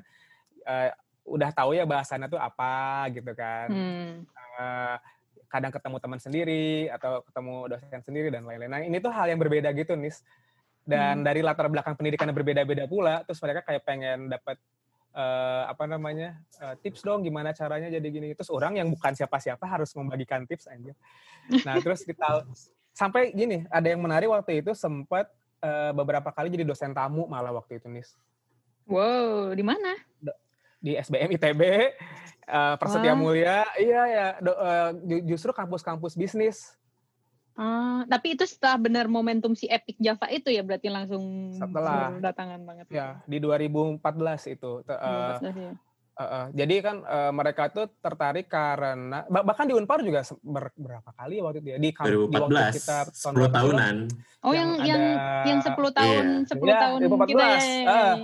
[0.65, 0.95] uh,
[1.27, 3.69] udah tahu ya bahasannya tuh apa gitu kan.
[3.69, 4.11] Hmm.
[4.57, 4.97] Uh,
[5.51, 8.71] kadang ketemu teman sendiri atau ketemu dosen sendiri dan lain-lain.
[8.71, 10.23] Nah, ini tuh hal yang berbeda gitu, Nis.
[10.90, 11.26] Dan hmm.
[11.31, 14.59] dari latar belakang pendidikan yang berbeda-beda pula, terus mereka kayak pengen dapat
[15.14, 18.35] uh, apa namanya uh, tips dong gimana caranya jadi gini.
[18.35, 20.92] Terus orang yang bukan siapa-siapa harus membagikan tips aja
[21.64, 22.46] nah terus kita
[22.94, 25.31] sampai gini ada yang menarik waktu itu sempat
[25.64, 28.12] uh, beberapa kali jadi dosen tamu malah waktu itu nis.
[28.87, 29.94] Wow di mana?
[30.81, 31.62] Di SBM ITB
[32.48, 33.20] uh, Persetia wow.
[33.20, 33.62] Mulia.
[33.79, 34.90] Iya ya do, uh,
[35.26, 36.74] justru kampus-kampus bisnis
[37.61, 42.64] Uh, tapi itu setelah benar momentum si Epic Java itu ya berarti langsung setelah datangan
[42.64, 42.88] banget.
[42.88, 44.01] Ya, di 2014
[44.57, 44.81] itu.
[44.88, 45.73] Uh, 2014, ya.
[46.16, 51.11] Uh, uh, jadi kan uh, mereka tuh tertarik karena bahkan di Unpar juga ber, berapa
[51.16, 53.94] kali waktu itu ya di, 2014, di waktu kita 10 tahunan.
[54.44, 55.01] Oh yang yang
[55.44, 56.57] yang, yang 10 tahun yeah.
[56.57, 57.29] 10 yeah, tahun 2014.
[57.29, 57.92] kita ya.
[57.92, 58.16] Uh,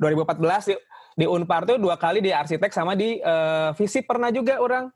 [0.00, 0.74] 2014 di,
[1.12, 4.88] di Unpar tuh dua kali di arsitek sama di uh, visi pernah juga orang.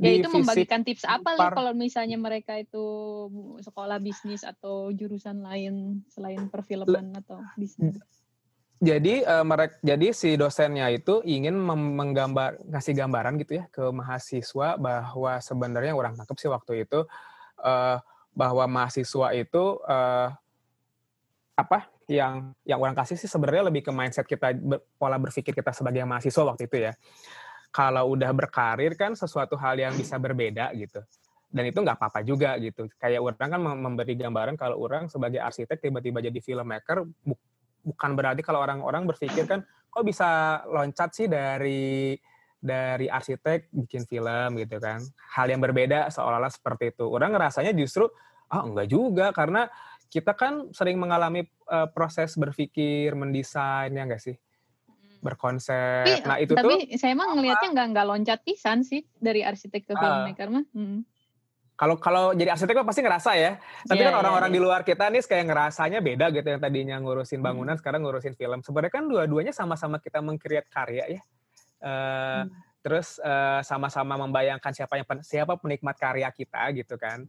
[0.00, 2.84] Ya itu membagikan tips apa nih kalau misalnya mereka itu
[3.60, 8.00] sekolah bisnis atau jurusan lain selain perfilman atau bisnis?
[8.80, 14.80] Jadi uh, mereka jadi si dosennya itu ingin menggambar ngasih gambaran gitu ya ke mahasiswa
[14.80, 17.04] bahwa sebenarnya orang tangkap sih waktu itu
[17.60, 18.00] uh,
[18.32, 20.32] bahwa mahasiswa itu uh,
[21.60, 24.56] apa yang yang orang kasih sih sebenarnya lebih ke mindset kita
[24.96, 26.92] pola berpikir kita sebagai mahasiswa waktu itu ya
[27.70, 31.02] kalau udah berkarir kan sesuatu hal yang bisa berbeda gitu
[31.50, 35.82] dan itu nggak apa-apa juga gitu kayak orang kan memberi gambaran kalau orang sebagai arsitek
[35.82, 37.02] tiba-tiba jadi filmmaker
[37.82, 42.14] bukan berarti kalau orang-orang berpikir kan kok bisa loncat sih dari
[42.60, 45.00] dari arsitek bikin film gitu kan.
[45.32, 47.08] Hal yang berbeda seolah-olah seperti itu.
[47.08, 48.06] Orang ngerasanya justru
[48.52, 49.66] ah enggak juga karena
[50.12, 54.36] kita kan sering mengalami uh, proses berpikir, mendesain ya enggak sih?
[55.20, 56.04] Berkonsep.
[56.08, 59.44] Tapi, nah itu tapi tuh Tapi saya emang ngelihatnya enggak enggak loncat pisan sih dari
[59.44, 60.00] arsitek ke ah.
[60.00, 60.64] filmmaker uh, mah.
[60.72, 61.00] Hmm.
[61.80, 63.56] Kalau kalau jadi arsitek kan pasti ngerasa ya.
[63.88, 64.64] Tapi yeah, kan iya, orang-orang yeah, yeah.
[64.64, 67.80] di luar kita nih kayak ngerasanya beda gitu yang tadinya ngurusin bangunan hmm.
[67.80, 68.60] sekarang ngurusin film.
[68.60, 71.20] Sebenarnya kan dua-duanya sama-sama kita mengkreat karya ya.
[71.80, 71.88] Uh,
[72.44, 72.48] hmm.
[72.80, 77.24] Terus uh, sama-sama membayangkan siapa yang siapa penikmat karya kita gitu kan.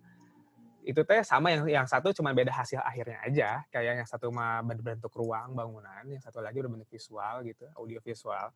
[0.81, 3.49] Itu teh sama yang yang satu cuma beda hasil akhirnya aja.
[3.69, 8.49] Kayak yang satu mah berbentuk ruang bangunan, yang satu lagi berbentuk visual gitu, audio visual.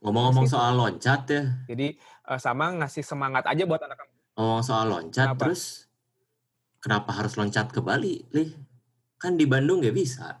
[0.00, 1.42] Ngomong-ngomong soal loncat ya.
[1.66, 1.98] Jadi
[2.30, 5.40] uh, sama ngasih semangat aja buat anak-anak Oh soal loncat kenapa?
[5.44, 5.92] terus
[6.80, 8.56] kenapa harus loncat ke Bali, Lih?
[9.20, 10.40] Kan di Bandung gak bisa.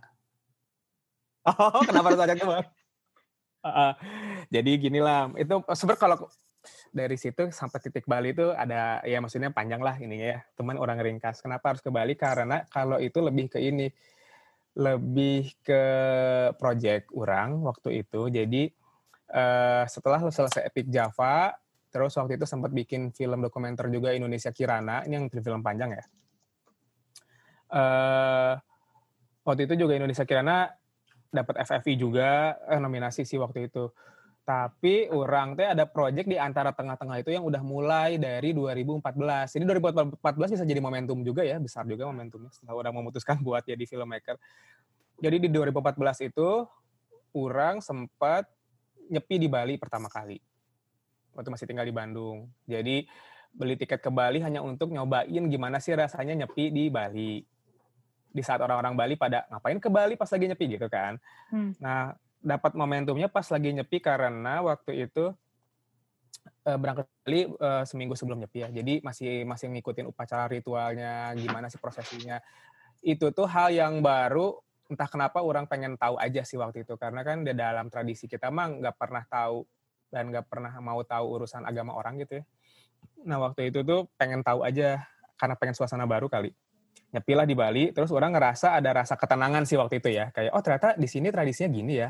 [1.44, 2.68] Oh, kenapa harus loncat ke Bali?
[3.62, 3.94] Uh,
[4.50, 6.26] jadi gini lah, itu sebenarnya kalau
[6.94, 10.40] dari situ sampai titik Bali itu ada ya maksudnya panjang lah ininya ya.
[10.54, 11.42] Teman orang ringkas.
[11.42, 12.14] Kenapa harus ke Bali?
[12.14, 13.90] Karena kalau itu lebih ke ini
[14.72, 15.82] lebih ke
[16.56, 18.32] project orang waktu itu.
[18.32, 18.72] Jadi
[19.32, 21.52] uh, setelah selesai Epic Java,
[21.92, 26.04] terus waktu itu sempat bikin film dokumenter juga Indonesia Kirana, ini yang film panjang ya.
[27.72, 28.54] Uh,
[29.44, 30.72] waktu itu juga Indonesia Kirana
[31.32, 33.92] dapat FFI juga eh, nominasi sih waktu itu.
[34.42, 39.54] Tapi orang teh ada project di antara tengah-tengah itu yang udah mulai dari 2014.
[39.54, 40.18] Jadi 2014
[40.58, 44.34] bisa jadi momentum juga ya, besar juga momentumnya setelah orang memutuskan buat jadi filmmaker.
[45.22, 46.66] Jadi di 2014 itu
[47.38, 48.50] orang sempat
[49.06, 50.42] nyepi di Bali pertama kali.
[51.38, 52.50] Waktu masih tinggal di Bandung.
[52.66, 53.06] Jadi
[53.54, 57.46] beli tiket ke Bali hanya untuk nyobain gimana sih rasanya nyepi di Bali.
[58.32, 61.14] Di saat orang-orang Bali pada ngapain ke Bali pas lagi nyepi gitu kan.
[61.54, 61.78] Hmm.
[61.78, 65.30] Nah, dapat momentumnya pas lagi nyepi karena waktu itu
[66.66, 68.68] uh, berangkat kali uh, seminggu sebelum nyepi ya.
[68.68, 72.42] Jadi masih masih ngikutin upacara ritualnya, gimana sih prosesinya.
[73.02, 74.58] Itu tuh hal yang baru
[74.90, 78.52] entah kenapa orang pengen tahu aja sih waktu itu karena kan di dalam tradisi kita
[78.52, 79.64] mah nggak pernah tahu
[80.12, 82.44] dan nggak pernah mau tahu urusan agama orang gitu ya.
[83.24, 85.00] Nah waktu itu tuh pengen tahu aja
[85.40, 86.52] karena pengen suasana baru kali.
[87.12, 90.32] Nyepilah di Bali, terus orang ngerasa ada rasa ketenangan sih waktu itu ya.
[90.32, 92.08] Kayak, oh ternyata di sini tradisinya gini ya.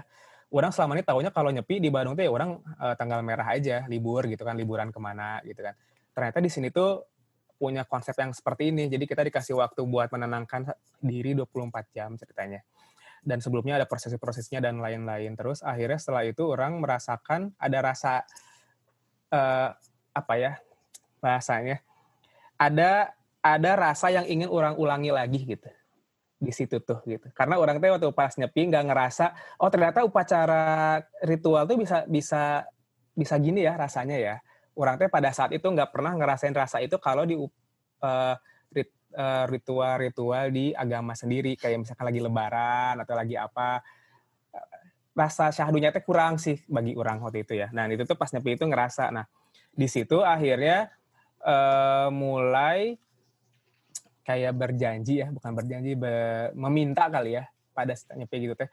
[0.53, 3.89] Orang selama ini tahunya kalau nyepi di Bandung tuh ya orang uh, tanggal merah aja
[3.89, 5.75] libur gitu kan liburan ke mana gitu kan.
[6.13, 7.03] Ternyata di sini tuh
[7.57, 12.61] punya konsep yang seperti ini jadi kita dikasih waktu buat menenangkan diri 24 jam ceritanya.
[13.25, 15.35] Dan sebelumnya ada proses-prosesnya dan lain-lain.
[15.35, 18.23] Terus akhirnya setelah itu orang merasakan ada rasa
[19.33, 19.73] uh,
[20.13, 20.53] apa ya
[21.25, 21.81] bahasanya
[22.61, 25.69] ada ada rasa yang ingin orang ulangi lagi gitu
[26.43, 27.31] di situ tuh gitu.
[27.35, 29.27] Karena orang teh waktu pas nyepi nggak ngerasa
[29.63, 32.67] oh ternyata upacara ritual tuh bisa bisa
[33.15, 34.37] bisa gini ya rasanya ya.
[34.75, 38.35] Orang teh pada saat itu nggak pernah ngerasain rasa itu kalau di uh,
[38.75, 43.83] rit, uh, ritual-ritual di agama sendiri kayak misalkan lagi lebaran atau lagi apa
[45.13, 47.69] rasa syahdunya teh kurang sih bagi orang waktu itu ya.
[47.71, 49.13] Nah, itu tuh pas nyepi itu ngerasa.
[49.13, 49.29] Nah,
[49.73, 50.89] di situ akhirnya
[51.45, 52.97] uh, mulai
[54.23, 56.13] kayak berjanji ya, bukan berjanji, be,
[56.55, 58.71] meminta kali ya pada nyepi gitu teh.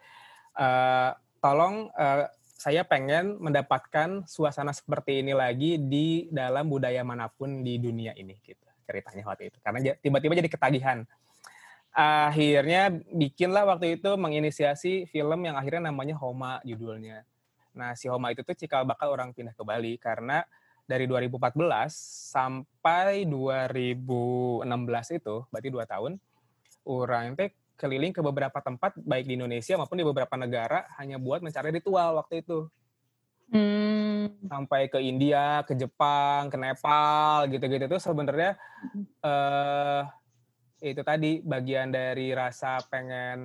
[0.57, 2.27] Uh, tolong uh,
[2.59, 8.35] saya pengen mendapatkan suasana seperti ini lagi di dalam budaya mana pun di dunia ini
[8.43, 9.57] gitu ceritanya waktu itu.
[9.61, 10.99] Karena tiba-tiba jadi ketagihan.
[11.93, 17.21] Akhirnya bikinlah waktu itu menginisiasi film yang akhirnya namanya Homa judulnya.
[17.77, 20.41] Nah si Homa itu tuh cikal bakal orang pindah ke Bali karena
[20.89, 21.53] dari 2014
[22.33, 24.65] sampai 2016
[25.21, 26.17] itu, berarti dua tahun,
[26.89, 31.45] orang itu keliling ke beberapa tempat, baik di Indonesia maupun di beberapa negara, hanya buat
[31.45, 32.65] mencari ritual waktu itu.
[33.53, 34.33] Hmm.
[34.49, 38.57] Sampai ke India, ke Jepang, ke Nepal, gitu-gitu itu sebenarnya
[39.21, 40.09] uh,
[40.81, 43.39] itu tadi bagian dari rasa pengen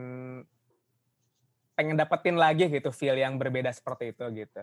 [1.74, 4.62] pengen dapetin lagi gitu feel yang berbeda seperti itu gitu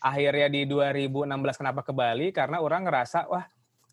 [0.00, 2.30] akhirnya di 2016 kenapa ke Bali?
[2.34, 3.44] Karena orang ngerasa wah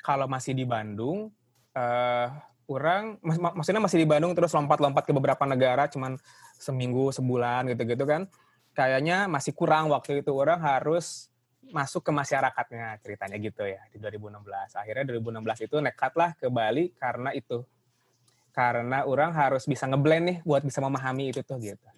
[0.03, 1.31] kalau masih di Bandung
[1.75, 2.27] uh,
[2.67, 6.15] orang mak maksudnya masih di Bandung terus lompat-lompat ke beberapa negara cuman
[6.59, 8.27] seminggu sebulan gitu-gitu kan.
[8.73, 10.33] Kayaknya masih kurang waktu itu.
[10.33, 11.29] Orang harus
[11.71, 14.43] masuk ke masyarakatnya ceritanya gitu ya di 2016
[14.75, 17.63] akhirnya 2016 itu nekatlah ke Bali karena itu.
[18.53, 21.89] Karena orang harus bisa ngeblend nih buat bisa memahami itu tuh gitu.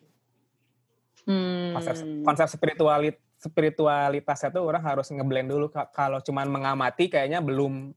[1.26, 1.74] Hmm.
[1.74, 7.94] konsep konsep spiritualit spiritualitasnya tuh orang harus ngeblend dulu kalau cuman mengamati kayaknya belum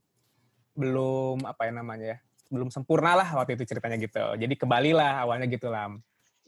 [0.77, 2.17] belum apa ya namanya ya
[2.49, 4.21] belum sempurna lah waktu itu ceritanya gitu.
[4.37, 5.93] Jadi kembali lah awalnya gitu lah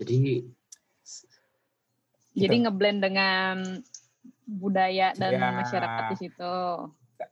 [0.02, 0.50] jadi gitu.
[2.34, 3.56] jadi ngeblend dengan
[4.50, 5.50] budaya dan ya.
[5.62, 6.56] masyarakat di situ.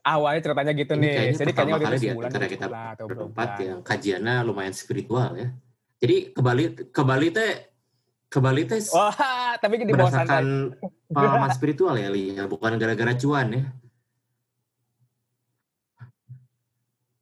[0.05, 1.17] Awalnya ceritanya gitu Ini nih.
[1.33, 2.67] jadi kayaknya waktu itu sebulan karena kita
[3.09, 5.49] berempat yang kajiannya lumayan spiritual ya.
[5.99, 7.68] Jadi kembali kembali teh
[8.29, 10.77] kembali tes Wah, tapi di berdasarkan
[11.09, 13.63] pengalaman spiritual ya Li, ya, bukan gara-gara cuan ya.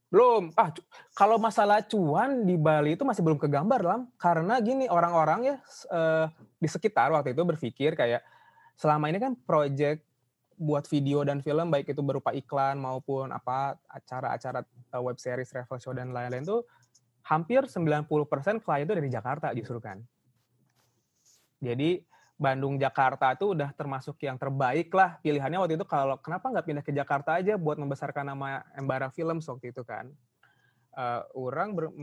[0.07, 0.55] Belum.
[0.55, 0.71] Ah,
[1.11, 5.55] kalau masalah cuan di Bali itu masih belum kegambar lam, karena gini orang-orang ya
[5.91, 8.23] uh, di sekitar waktu itu berpikir kayak
[8.79, 10.07] selama ini kan project
[10.57, 14.63] buat video dan film baik itu berupa iklan maupun apa acara-acara
[14.95, 16.63] uh, web series, travel show dan lain-lain tuh
[17.27, 18.07] hampir 90%
[18.63, 19.99] klien itu dari Jakarta justru kan.
[21.57, 22.03] Jadi
[22.37, 25.87] Bandung Jakarta itu udah termasuk yang terbaik lah pilihannya waktu itu.
[25.89, 30.13] Kalau kenapa nggak pindah ke Jakarta aja buat membesarkan nama Embara Film waktu itu kan?
[30.97, 31.93] Uh, orang ber,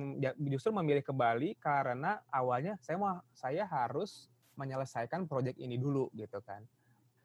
[0.51, 6.39] justru memilih ke Bali karena awalnya saya mau saya harus menyelesaikan proyek ini dulu gitu
[6.43, 6.63] kan.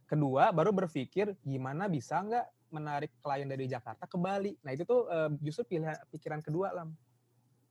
[0.06, 4.54] Kedua baru berpikir gimana bisa nggak menarik klien dari Jakarta ke Bali.
[4.66, 6.86] Nah itu tuh uh, justru pilihan pikiran kedua lah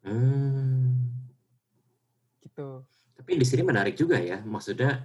[0.03, 0.95] hmm.
[2.43, 2.83] gitu
[3.19, 5.03] Tapi di sini menarik juga ya, maksudnya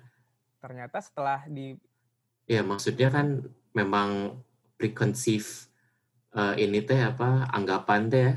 [0.61, 1.75] ternyata setelah di
[2.47, 3.41] ya maksudnya kan
[3.75, 4.39] memang
[4.77, 5.67] preconceived
[6.37, 8.33] uh, ini teh apa anggapan teh ya,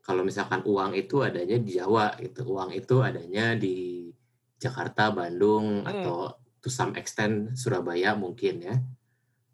[0.00, 4.08] kalau misalkan uang itu adanya di Jawa gitu, uang itu adanya di
[4.56, 5.90] Jakarta, Bandung Hmm.
[5.90, 6.32] atau
[6.62, 8.76] to some extent Surabaya mungkin ya.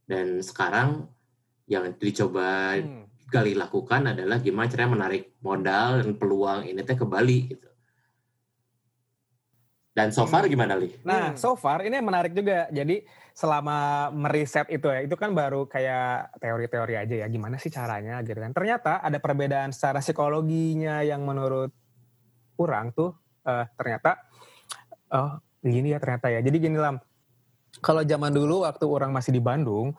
[0.06, 1.08] Dan sekarang
[1.66, 3.08] yang dicoba Hmm.
[3.32, 7.71] kali lakukan adalah gimana caranya menarik modal dan peluang ini teh ke Bali gitu.
[9.92, 10.52] Dan so far Hmm.
[10.56, 10.88] gimana Li?
[11.04, 12.64] Nah, so far ini menarik juga.
[12.72, 13.04] Jadi
[13.36, 17.26] selama meriset itu ya, itu kan baru kayak teori-teori aja ya.
[17.28, 18.56] Gimana sih caranya gitu kan.
[18.56, 21.68] Ternyata ada perbedaan secara psikologinya yang menurut
[22.56, 23.12] orang tuh
[23.44, 24.16] eh, ternyata
[25.12, 26.40] oh gini ya ternyata ya.
[26.40, 26.96] Jadi gini lah.
[27.84, 29.92] Kalau zaman dulu waktu orang masih di Bandung,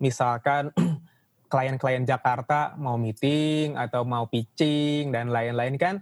[0.00, 0.72] misalkan
[1.52, 6.00] klien-klien Jakarta mau meeting atau mau pitching dan lain-lain kan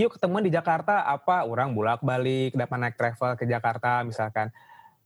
[0.00, 1.04] yuk ketemuan di Jakarta.
[1.04, 4.48] Apa orang bolak balik dapat naik travel ke Jakarta misalkan.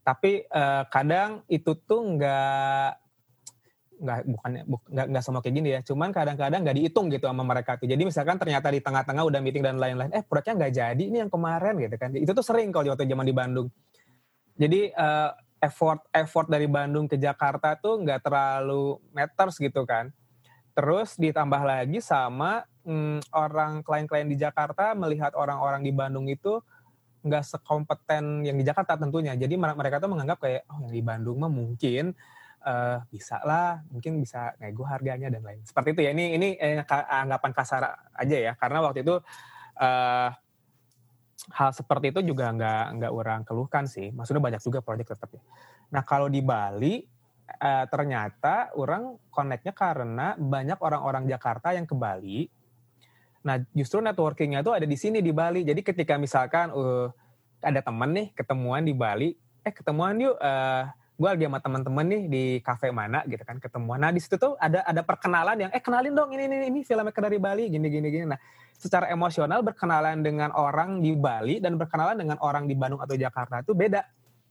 [0.07, 3.03] Tapi eh, kadang itu tuh nggak
[3.95, 5.81] nggak bukannya bu- nggak nggak semua kayak gini ya.
[5.83, 7.91] Cuman kadang-kadang nggak dihitung gitu sama mereka tuh.
[7.91, 11.31] Jadi misalkan ternyata di tengah-tengah udah meeting dan lain-lain eh proyeknya nggak jadi ini yang
[11.33, 12.15] kemarin gitu kan.
[12.15, 13.69] Itu tuh sering kalau waktu zaman di Bandung.
[14.55, 15.31] Jadi eh,
[15.65, 20.13] effort effort dari Bandung ke Jakarta tuh nggak terlalu matters gitu kan.
[20.75, 26.61] Terus ditambah lagi sama mm, orang klien-klien di Jakarta melihat orang-orang di Bandung itu
[27.25, 29.33] nggak sekompeten yang di Jakarta tentunya.
[29.33, 32.13] Jadi mer- mereka tuh menganggap kayak oh yang di Bandung mah mungkin
[32.65, 35.65] eh, bisa lah, mungkin bisa nego harganya dan lain.
[35.65, 36.13] Seperti itu ya.
[36.13, 38.53] Ini ini eh, anggapan kasar aja ya.
[38.61, 39.17] Karena waktu itu
[39.81, 40.31] eh,
[41.53, 44.13] hal seperti itu juga nggak nggak orang keluhkan sih.
[44.13, 45.43] Maksudnya banyak juga proyek tetap ya.
[45.97, 47.01] Nah kalau di Bali
[47.49, 52.49] eh, ternyata orang connect-nya karena banyak orang-orang Jakarta yang ke Bali.
[53.45, 55.63] Nah, justru networking-nya tuh ada di sini di Bali.
[55.63, 57.07] Jadi ketika misalkan eh,
[57.61, 62.23] ada temen nih ketemuan di Bali, eh ketemuan yuk, eh gue lagi sama teman-teman nih
[62.27, 64.03] di kafe mana gitu kan ketemuan.
[64.03, 67.23] Nah di situ tuh ada ada perkenalan yang eh kenalin dong ini ini ini filmmaker
[67.23, 68.27] dari Bali gini gini gini.
[68.27, 68.41] Nah
[68.75, 73.63] secara emosional berkenalan dengan orang di Bali dan berkenalan dengan orang di Bandung atau Jakarta
[73.63, 74.03] itu beda.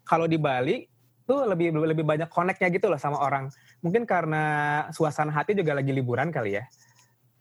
[0.08, 0.88] Kalau di Bali
[1.28, 3.52] tuh lebih lebih banyak connect-nya gitu loh sama orang.
[3.84, 4.44] Mungkin karena
[4.96, 6.64] suasana hati juga lagi liburan kali ya.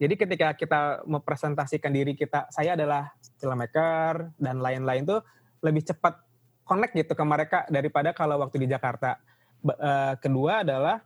[0.02, 5.22] Jadi ketika kita mempresentasikan diri kita, saya adalah filmmaker dan lain-lain tuh
[5.62, 6.18] lebih cepat
[6.66, 9.22] connect gitu ke mereka daripada kalau waktu di Jakarta.
[9.62, 10.98] Eh, kedua adalah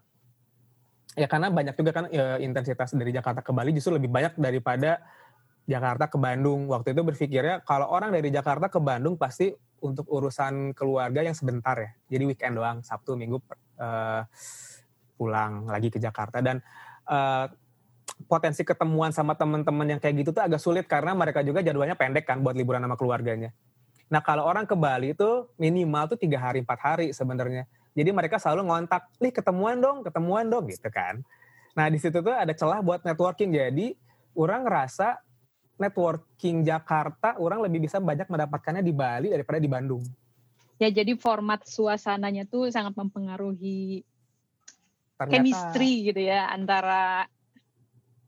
[1.13, 5.05] ya karena banyak juga kan eh, intensitas dari Jakarta ke Bali justru lebih banyak daripada
[5.69, 6.65] Jakarta ke Bandung.
[6.65, 9.53] Waktu itu berpikirnya kalau orang dari Jakarta ke Bandung pasti
[9.85, 11.93] untuk urusan keluarga yang sebentar ya.
[12.09, 13.45] Jadi weekend doang, Sabtu, Minggu
[13.77, 14.23] eh,
[15.21, 16.65] pulang lagi ke Jakarta dan
[17.13, 17.47] eh,
[18.25, 22.25] potensi ketemuan sama teman-teman yang kayak gitu tuh agak sulit karena mereka juga jadwalnya pendek
[22.25, 23.53] kan buat liburan sama keluarganya.
[24.09, 27.69] Nah kalau orang ke Bali itu minimal tuh tiga hari empat hari sebenarnya.
[27.97, 31.21] Jadi mereka selalu ngontak, nih ketemuan dong, ketemuan dong gitu kan.
[31.77, 33.53] Nah di situ tuh ada celah buat networking.
[33.53, 33.97] Jadi
[34.37, 35.21] orang ngerasa
[35.77, 40.05] networking Jakarta orang lebih bisa banyak mendapatkannya di Bali daripada di Bandung.
[40.77, 44.05] Ya jadi format suasananya tuh sangat mempengaruhi
[45.17, 47.25] Ternyata, chemistry gitu ya antara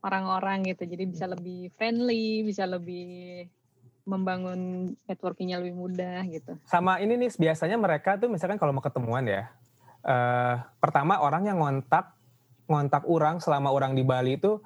[0.03, 0.83] orang-orang gitu.
[0.87, 3.47] Jadi bisa lebih friendly, bisa lebih
[4.07, 6.57] membangun networkingnya lebih mudah gitu.
[6.65, 9.53] Sama ini nih biasanya mereka tuh misalkan kalau mau ketemuan ya,
[10.01, 12.17] eh, pertama orang yang ngontak
[12.69, 14.61] ngontak orang selama orang di Bali itu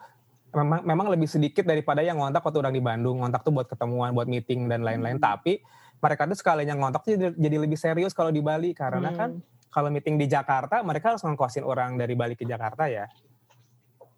[0.53, 3.19] memang memang lebih sedikit daripada yang ngontak waktu orang di Bandung.
[3.19, 5.19] Ngontak tuh buat ketemuan, buat meeting dan lain-lain.
[5.19, 5.59] Tapi
[6.03, 9.17] mereka tuh sekalinya ngontak tuh jadi, jadi lebih serius kalau di Bali karena Hmm.
[9.17, 9.29] kan
[9.71, 13.07] kalau meeting di Jakarta mereka harus ngongkosin orang dari Bali ke Jakarta ya.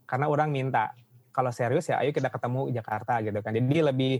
[0.05, 0.93] Karena orang minta
[1.35, 3.51] kalau serius ya ayo kita ketemu di Jakarta gitu kan.
[3.51, 4.13] Jadi lebih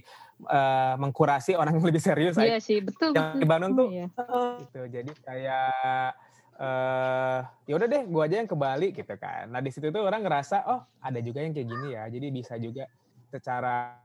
[0.52, 3.16] eh, mengkurasi orang yang lebih serius Iya sih, betul.
[3.16, 4.08] yang di Bandung tuh Iya.
[4.60, 4.82] gitu.
[4.92, 6.12] Jadi kayak
[6.56, 9.48] eh ya udah deh, gua aja yang ke Bali gitu kan.
[9.48, 12.04] Nah di situ tuh orang ngerasa oh ada juga yang kayak gini ya.
[12.12, 12.84] Jadi bisa juga
[13.32, 13.96] secara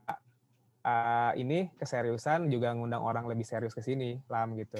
[0.86, 4.78] eh, ini keseriusan juga ngundang orang lebih serius ke sini, lam gitu.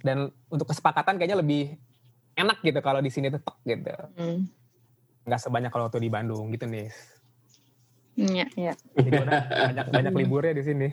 [0.00, 1.74] Dan untuk kesepakatan kayaknya lebih
[2.34, 3.92] enak gitu kalau di sini tetap gitu.
[4.16, 4.48] Hmm.
[5.30, 6.90] Nggak sebanyak kalau waktu di Bandung gitu nih.
[8.18, 8.72] Iya, iya.
[8.98, 10.88] Banyak banyak liburnya di sini.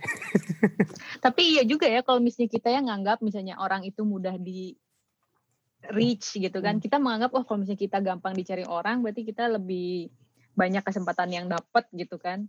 [1.25, 4.77] Tapi iya juga ya kalau misalnya kita yang nganggap misalnya orang itu mudah di
[5.89, 6.77] reach gitu kan.
[6.77, 10.13] Kita menganggap oh kalau misalnya kita gampang dicari orang berarti kita lebih
[10.53, 12.45] banyak kesempatan yang dapat gitu kan.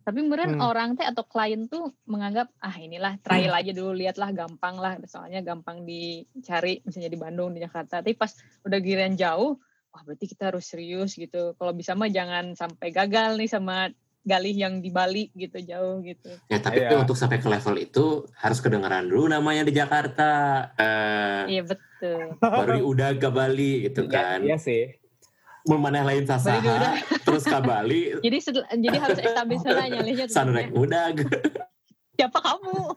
[0.00, 0.64] Tapi kemudian Hmm.
[0.64, 5.44] orang teh atau klien tuh menganggap ah inilah trial aja dulu lihatlah gampang lah soalnya
[5.44, 8.00] gampang dicari misalnya di Bandung di Jakarta.
[8.00, 8.32] Tapi pas
[8.64, 9.60] udah giliran jauh
[9.90, 11.54] wah berarti kita harus serius gitu.
[11.58, 16.30] Kalau bisa mah jangan sampai gagal nih sama galih yang di Bali gitu jauh gitu.
[16.46, 17.00] Ya tapi Iya.
[17.00, 20.30] untuk sampai ke level itu harus kedengeran dulu namanya di Jakarta.
[20.76, 22.36] Eh, Iya betul.
[22.38, 24.44] baru udah ke Bali gitu kan.
[24.44, 24.94] Iya sih.
[25.68, 28.38] Memaneh lain sasaha, terus ke Bali, Jadi
[28.80, 31.12] jadi harus establish sana nyalihnya sanurek udah.
[32.16, 32.96] Siapa kamu?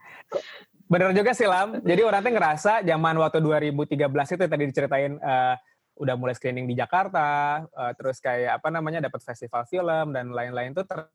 [0.87, 1.83] Bener juga sih Lam.
[1.83, 5.55] Jadi orang tuh ngerasa zaman waktu 2013 itu tadi diceritain eh,
[5.93, 10.73] udah mulai screening di Jakarta, eh, terus kayak apa namanya dapat festival film dan lain-lain
[10.73, 11.05] tuh ter,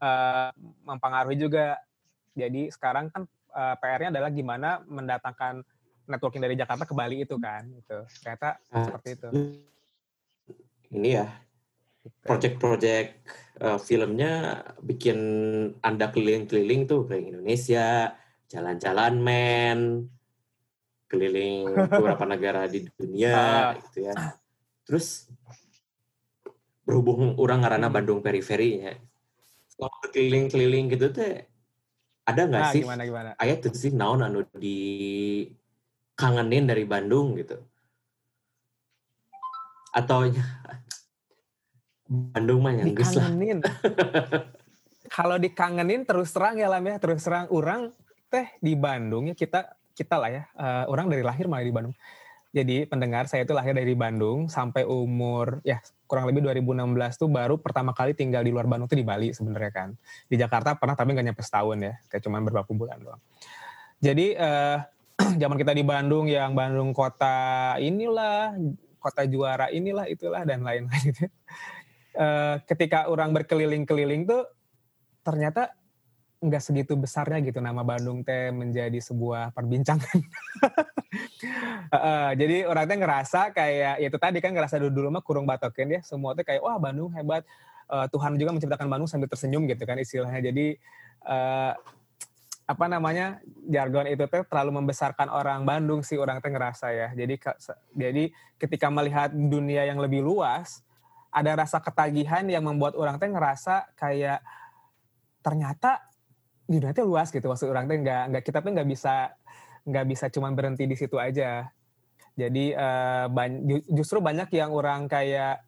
[0.00, 0.50] eh,
[0.84, 1.76] mempengaruhi juga.
[2.32, 5.66] Jadi sekarang kan eh, PR-nya adalah gimana mendatangkan
[6.06, 8.06] networking dari Jakarta ke Bali itu kan, gitu.
[8.22, 8.86] Ternyata Ah.
[8.86, 9.28] seperti itu.
[10.90, 11.26] Ini ya,
[12.24, 13.10] project-project
[13.60, 15.18] eh, filmnya bikin
[15.84, 18.14] anda keliling-keliling tuh keliling Indonesia,
[18.48, 19.78] jalan-jalan men,
[21.10, 23.70] keliling beberapa negara di dunia Ah.
[23.74, 24.14] gitu ya.
[24.86, 25.26] Terus
[26.82, 27.94] berhubung orang ngarana Hmm.
[27.94, 28.94] Bandung periferinya,
[29.68, 31.46] selama keliling-keliling gitu teh
[32.22, 33.30] ada nggak Nah, sih gimana gimana?
[33.36, 34.78] ayat tuh sih naon anu di
[36.14, 37.58] kangenin dari Bandung gitu
[39.90, 40.30] atau
[42.06, 43.30] Bandung mah yang geus lah.
[45.10, 47.90] Kalau dikangenin terus terang ya Lam ya, terus terang orang
[48.26, 51.96] teh di Bandung ya kita kita lah ya, eh, orang dari lahir malah di Bandung.
[52.50, 55.78] Jadi pendengar saya itu lahir dari Bandung sampai umur ya
[56.10, 59.70] kurang lebih 2016 tuh baru pertama kali tinggal di luar Bandung tuh di Bali sebenarnya
[59.70, 59.88] kan.
[60.26, 63.22] Di Jakarta pernah tapi nggak nyampe setahun ya, kayak cuman beberapa bulan doang.
[64.02, 64.78] Jadi eh,
[65.46, 68.56] zaman kita di Bandung yang Bandung kota inilah,
[68.98, 71.30] kota juara inilah itulah dan lain-lain gitu.
[72.10, 74.42] Eh, ketika orang berkeliling-keliling tuh
[75.22, 75.78] ternyata
[76.40, 80.08] nggak segitu besarnya gitu nama Bandung teh menjadi sebuah perbincangan.
[81.92, 85.44] Heeh, jadi orang teh ngerasa kayak ya itu tadi kan ngerasa dulu dulu mah kurung
[85.44, 87.44] batoken ya semua tuh kayak wah Bandung hebat.
[87.92, 90.40] Eh, Tuhan juga menciptakan Bandung sambil tersenyum gitu kan istilahnya.
[90.40, 90.80] Jadi
[91.28, 91.72] eh,
[92.70, 97.08] apa namanya jargon itu teh terlalu membesarkan orang Bandung sih orang teh ngerasa ya.
[97.12, 97.36] Jadi
[97.92, 98.24] jadi
[98.56, 100.80] ketika melihat dunia yang lebih luas
[101.28, 104.40] ada rasa ketagihan yang membuat orang teh ngerasa kayak
[105.44, 106.09] ternyata
[106.70, 109.34] dunia luas gitu maksud orang teh nggak nggak kita tuh nggak bisa
[109.82, 111.66] nggak bisa cuman berhenti di situ aja.
[112.38, 115.66] Jadi eh, ban- ju- justru banyak yang orang kayak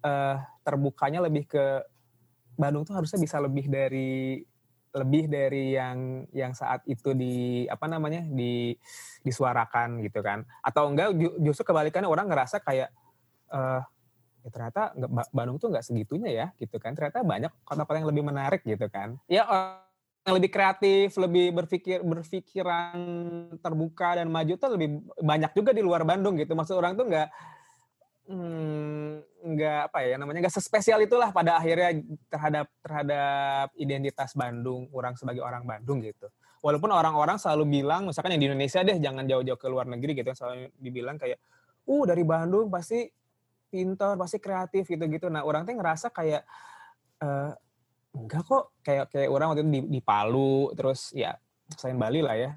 [0.00, 1.84] eh, terbukanya lebih ke
[2.56, 4.40] Bandung tuh harusnya bisa lebih dari
[4.94, 8.78] lebih dari yang yang saat itu di apa namanya di
[9.26, 10.46] disuarakan gitu kan.
[10.62, 12.88] Atau enggak ju- justru kebalikannya orang ngerasa kayak
[13.52, 13.82] eh
[14.44, 14.92] ya ternyata
[15.32, 16.94] Bandung tuh nggak segitunya ya gitu kan.
[16.94, 19.18] Ternyata banyak kota-kota yang lebih menarik gitu kan.
[19.26, 19.44] Ya
[20.24, 22.96] lebih kreatif lebih berpikir berpikiran
[23.60, 26.56] terbuka dan maju tuh lebih banyak juga di luar Bandung gitu.
[26.56, 27.28] Maksud orang tuh nggak
[28.32, 32.00] hmm, nggak apa ya namanya nggak sespesial itulah pada akhirnya
[32.32, 36.32] terhadap terhadap identitas Bandung orang sebagai orang Bandung gitu.
[36.64, 40.32] Walaupun orang-orang selalu bilang misalkan yang di Indonesia deh jangan jauh-jauh ke luar negeri gitu
[40.32, 41.36] selalu dibilang kayak
[41.84, 43.04] uh dari Bandung pasti
[43.68, 45.28] pintar pasti kreatif gitu-gitu.
[45.28, 46.48] Nah orang tuh ngerasa kayak
[47.20, 47.50] eh,
[48.14, 51.34] enggak kok kayak kayak orang waktu itu di, di Palu terus ya
[51.74, 52.50] selain Bali lah ya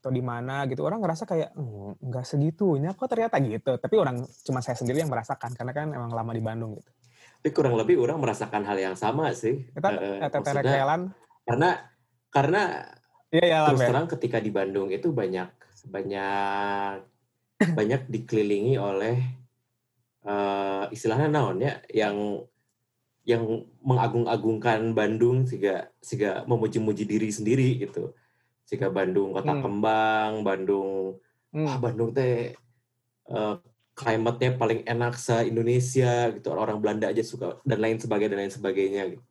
[0.00, 3.76] atau di mana gitu orang ngerasa kayak "Hmm, enggak segitunya kok ternyata gitu.
[3.76, 6.88] Tapi orang cuma saya sendiri yang merasakan karena kan emang lama di Bandung gitu.
[7.40, 9.64] Tapi kurang lebih orang merasakan hal yang sama sih.
[9.72, 9.88] Kita
[10.24, 11.02] maksudnya rekelan
[11.44, 11.70] karena
[12.30, 12.62] karena
[13.34, 15.50] iya ya terus terang ketika di Bandung itu banyak
[15.88, 16.96] banyak
[17.60, 19.16] banyak dikelilingi oleh
[20.24, 22.44] eh, istilahnya naon ya yang
[23.28, 23.44] yang
[23.84, 28.16] mengagung-agungkan Bandung sehingga sehingga memuji-muji diri sendiri gitu
[28.64, 29.62] sehingga Bandung kota Hmm.
[29.62, 31.18] kembang Bandung
[31.50, 31.66] Hmm.
[31.66, 32.54] ah Bandung teh
[33.30, 33.54] eh,
[33.98, 38.54] climate-nya paling enak se Indonesia gitu orang Belanda aja suka dan lain sebagainya dan lain
[38.54, 39.24] sebagainya gitu.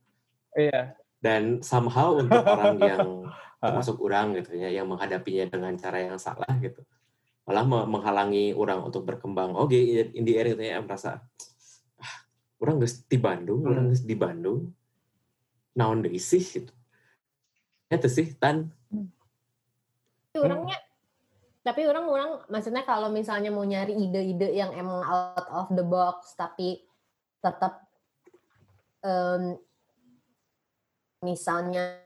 [0.59, 3.07] iya dan somehow untuk orang yang
[3.63, 6.79] termasuk orang gitu ya yang menghadapinya dengan cara yang salah gitu
[7.43, 11.23] malah me- menghalangi orang untuk berkembang oke in the gitu ya merasa
[12.59, 13.91] orang geus di Bandung orang Hmm.
[13.95, 14.59] geus di Bandung
[15.75, 16.71] naon deui sih gitu.
[17.89, 18.69] Itu sih tan.
[20.29, 20.77] Tapi orangnya
[21.59, 26.33] tapi orang orang maksudnya kalau misalnya mau nyari ide-ide yang emang out of the box
[26.33, 26.81] tapi
[27.43, 27.83] tetap
[29.03, 29.59] em,
[31.23, 31.99] misalnya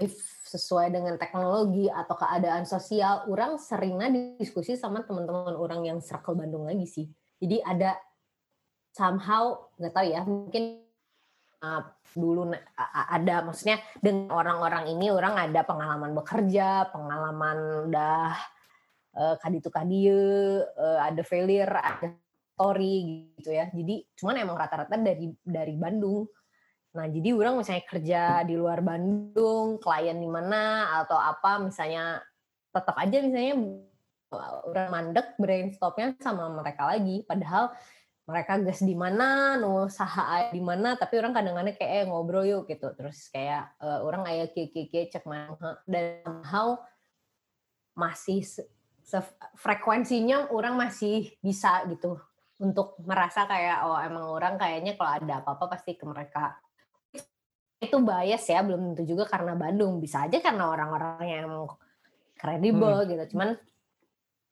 [0.00, 0.16] if
[0.52, 6.68] sesuai dengan teknologi atau keadaan sosial orang seringnya diskusi sama teman-teman orang yang circle Bandung
[6.68, 7.06] lagi sih.
[7.40, 7.96] Jadi ada
[8.92, 10.84] somehow nggak tahu ya mungkin
[11.64, 11.82] uh,
[12.12, 12.52] dulu
[12.92, 18.36] ada maksudnya dengan orang-orang ini orang ada pengalaman bekerja, pengalaman udah
[19.16, 22.12] uh, kaditu kadieu, uh, ada failure, ada
[22.52, 23.72] story gitu ya.
[23.72, 26.28] Jadi cuman emang rata-rata dari dari Bandung.
[26.92, 32.20] Nah, jadi orang misalnya kerja di luar Bandung, klien di mana atau apa misalnya
[32.68, 33.56] tetap aja misalnya
[34.68, 37.68] orang mandek brainstormnya sama mereka lagi padahal
[38.22, 42.70] mereka gas di mana, nu saha di mana, tapi orang kadang-kadang kayak eh, ngobrol yuk
[42.70, 42.94] gitu.
[42.94, 46.78] Terus kayak uh, orang ayah kiki cek mana dan how
[47.98, 48.46] masih
[49.58, 52.16] frekuensinya orang masih bisa gitu
[52.62, 56.56] untuk merasa kayak oh emang orang kayaknya kalau ada apa-apa pasti ke mereka
[57.82, 61.50] itu bias ya belum tentu juga karena Bandung bisa aja karena orang-orang yang
[62.38, 63.08] kredibel hmm.
[63.10, 63.58] gitu cuman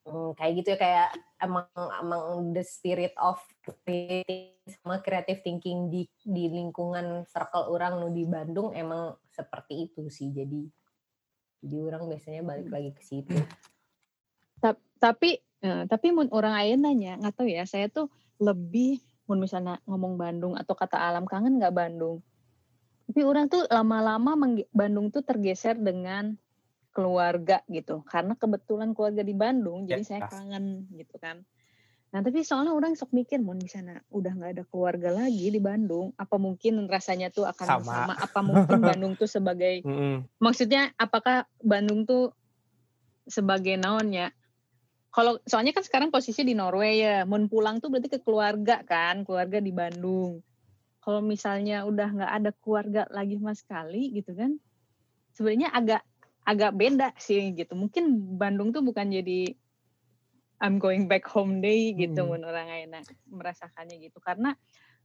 [0.06, 1.08] hmm, kayak gitu ya kayak
[1.42, 1.66] emang
[2.00, 2.22] emang
[2.56, 8.72] the spirit of creative sama creative thinking di di lingkungan circle orang nu di Bandung
[8.72, 10.30] emang seperti itu sih.
[10.30, 10.68] Jadi
[11.60, 12.74] jadi orang biasanya balik hmm.
[12.74, 13.36] lagi ke situ.
[15.00, 19.78] Tapi eh, tapi mun orang lain nanya nggak tahu ya saya tuh lebih mun misalnya
[19.86, 22.24] ngomong Bandung atau kata alam kangen nggak Bandung.
[23.10, 24.38] Tapi orang tuh lama-lama
[24.70, 26.38] Bandung tuh tergeser dengan
[26.90, 28.02] keluarga gitu.
[28.06, 31.42] Karena kebetulan keluarga di Bandung jadi saya kangen gitu kan.
[32.10, 35.62] Nah tapi soalnya orang sok mikir mau di sana udah nggak ada keluarga lagi di
[35.62, 38.14] Bandung apa mungkin rasanya tuh akan sama, sama?
[38.18, 40.16] Apa mungkin Bandung tuh sebagai mm -hmm.
[40.42, 42.34] maksudnya apakah Bandung tuh
[43.30, 44.34] sebagai naonnya
[45.14, 49.22] kalau soalnya kan sekarang posisi di Norway ya mau pulang tuh berarti ke keluarga kan
[49.26, 50.42] keluarga di Bandung.
[51.00, 54.58] Kalau misalnya udah nggak ada keluarga lagi mas sekali gitu kan
[55.34, 56.02] sebenarnya agak
[56.50, 57.78] agak beda sih gitu.
[57.78, 59.54] Mungkin Bandung tuh bukan jadi
[60.60, 62.42] I'm going back home day gitu hmm.
[62.42, 64.18] orang enak merasakannya gitu.
[64.18, 64.52] Karena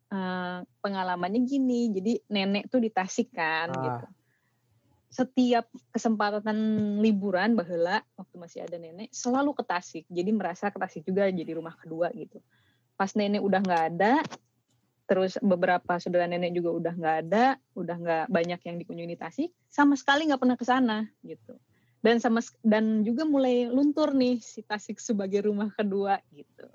[0.09, 3.77] uh, pengalamannya gini jadi nenek tuh ditasik kan ah.
[3.77, 4.07] gitu.
[5.15, 6.57] Setiap kesempatan
[6.99, 10.03] liburan bahula waktu masih ada nenek selalu ke Tasik.
[10.09, 12.41] Jadi merasa ke Tasik juga jadi rumah kedua gitu.
[12.97, 14.19] Pas nenek udah nggak ada
[15.05, 17.45] terus beberapa saudara nenek juga udah nggak ada,
[17.77, 21.57] udah nggak banyak yang dikunjungi Tasik, sama sekali nggak pernah ke sana gitu.
[22.01, 26.69] Dan sama dan juga mulai luntur nih si Tasik sebagai rumah kedua gitu.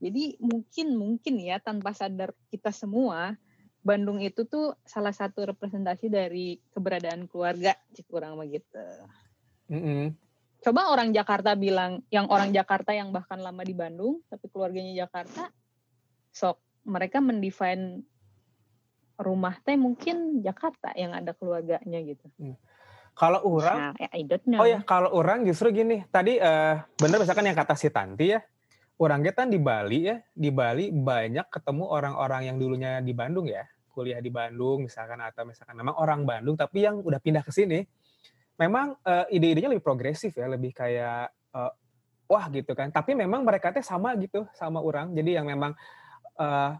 [0.00, 3.36] Jadi mungkin mungkin ya tanpa sadar kita semua
[3.80, 7.72] Bandung itu tuh salah satu representasi dari keberadaan keluarga,
[8.08, 8.76] kurang begitu.
[9.72, 10.04] Mm -hmm.
[10.60, 15.48] Coba orang Jakarta bilang, yang orang Jakarta yang bahkan lama di Bandung, tapi keluarganya Jakarta,
[16.28, 18.02] sok mereka mendefine
[19.20, 22.26] rumah teh mungkin Jakarta yang ada keluarganya gitu.
[22.40, 22.56] Hmm.
[23.14, 24.64] Kalau orang, nah, I don't know.
[24.64, 28.40] oh ya kalau orang justru gini, tadi uh, bener misalkan yang kata si Tanti ya,
[28.96, 33.68] orang kita di Bali ya, di Bali banyak ketemu orang-orang yang dulunya di Bandung ya,
[33.92, 37.84] kuliah di Bandung misalkan atau misalkan memang orang Bandung tapi yang udah pindah ke sini,
[38.56, 41.76] memang uh, ide-idenya lebih progresif ya, lebih kayak uh,
[42.24, 42.88] wah gitu kan.
[42.88, 45.76] Tapi memang mereka teh sama gitu sama orang, jadi yang memang
[46.40, 46.72] uh,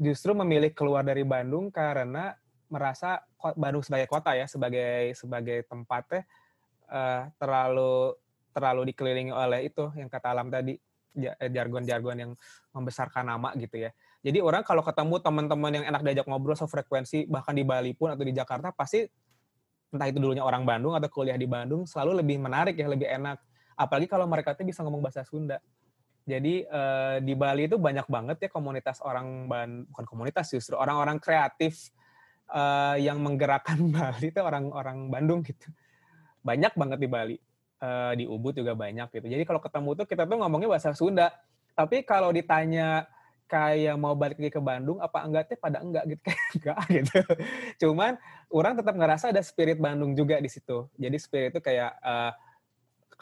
[0.00, 2.32] justru memilih keluar dari Bandung karena
[2.72, 3.20] merasa
[3.52, 6.24] Bandung sebagai kota ya sebagai sebagai tempatnya
[6.88, 8.16] uh, terlalu
[8.52, 10.76] terlalu dikelilingi oleh itu yang kata alam tadi
[11.16, 12.32] eh, jargon-jargon yang
[12.72, 13.90] membesarkan nama gitu ya.
[14.22, 18.22] Jadi orang kalau ketemu teman-teman yang enak diajak ngobrol sefrekuensi bahkan di Bali pun atau
[18.22, 19.02] di Jakarta pasti
[19.92, 23.40] entah itu dulunya orang Bandung atau kuliah di Bandung selalu lebih menarik ya lebih enak.
[23.76, 25.58] Apalagi kalau mereka tuh bisa ngomong bahasa Sunda.
[26.22, 31.18] Jadi uh, di Bali itu banyak banget ya komunitas orang ban bukan komunitas justru orang-orang
[31.18, 31.90] kreatif
[32.52, 35.66] uh, yang menggerakkan Bali itu orang-orang Bandung gitu.
[36.46, 37.36] Banyak banget di Bali.
[37.82, 39.26] Uh, di Ubud juga banyak gitu.
[39.26, 41.34] Jadi kalau ketemu tuh kita tuh ngomongnya bahasa Sunda.
[41.74, 43.10] Tapi kalau ditanya
[43.50, 47.20] kayak mau balik lagi ke Bandung apa enggak teh pada enggak gitu kayak enggak gitu.
[47.84, 48.16] Cuman
[48.54, 50.86] orang tetap ngerasa ada spirit Bandung juga di situ.
[50.94, 52.32] Jadi spirit itu kayak uh,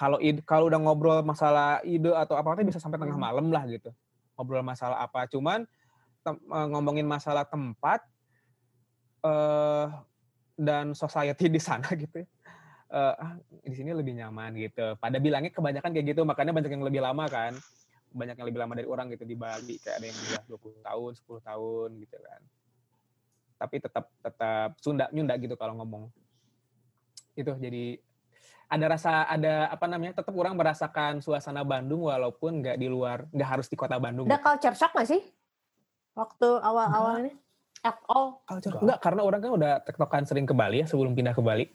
[0.00, 0.16] kalau
[0.48, 3.26] kalau udah ngobrol masalah ide atau apa apa bisa sampai tengah hmm.
[3.28, 3.92] malam lah gitu.
[4.40, 5.28] Ngobrol masalah apa.
[5.28, 5.68] Cuman
[6.24, 8.00] eh, ngomongin masalah tempat
[9.20, 9.92] uh,
[10.56, 12.24] dan society di sana gitu
[12.90, 14.96] uh, ah, di sini lebih nyaman gitu.
[14.96, 17.52] Pada bilangnya kebanyakan kayak gitu makanya banyak yang lebih lama kan.
[18.10, 21.10] Banyak yang lebih lama dari orang gitu di Bali kayak ada yang udah 20 tahun
[21.28, 22.40] 10 tahun gitu kan.
[23.60, 26.08] Tapi tetap tetap Sunda nyunda gitu kalau ngomong.
[27.36, 28.00] Itu jadi
[28.70, 33.48] ada rasa ada apa namanya tetap kurang merasakan suasana Bandung walaupun nggak di luar nggak
[33.58, 34.30] harus di kota Bandung.
[34.30, 34.46] Ada gitu.
[34.46, 35.22] culture shock nggak sih
[36.14, 37.34] waktu awal-awal ini?
[38.46, 41.66] Culture enggak karena orang kan udah tektokan sering ke Bali ya sebelum pindah ke Bali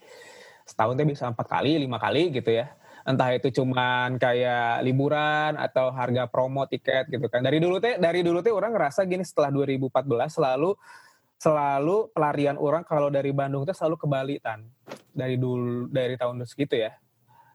[0.65, 2.73] setahun tuh bisa empat kali lima kali gitu ya
[3.05, 8.25] entah itu cuman kayak liburan atau harga promo tiket gitu kan dari dulu teh dari
[8.25, 10.73] dulu teh orang ngerasa gini setelah 2014 selalu
[11.45, 14.65] selalu pelarian orang kalau dari Bandung itu selalu ke Bali tan.
[15.13, 16.97] Dari dulu dari tahun segitu ya.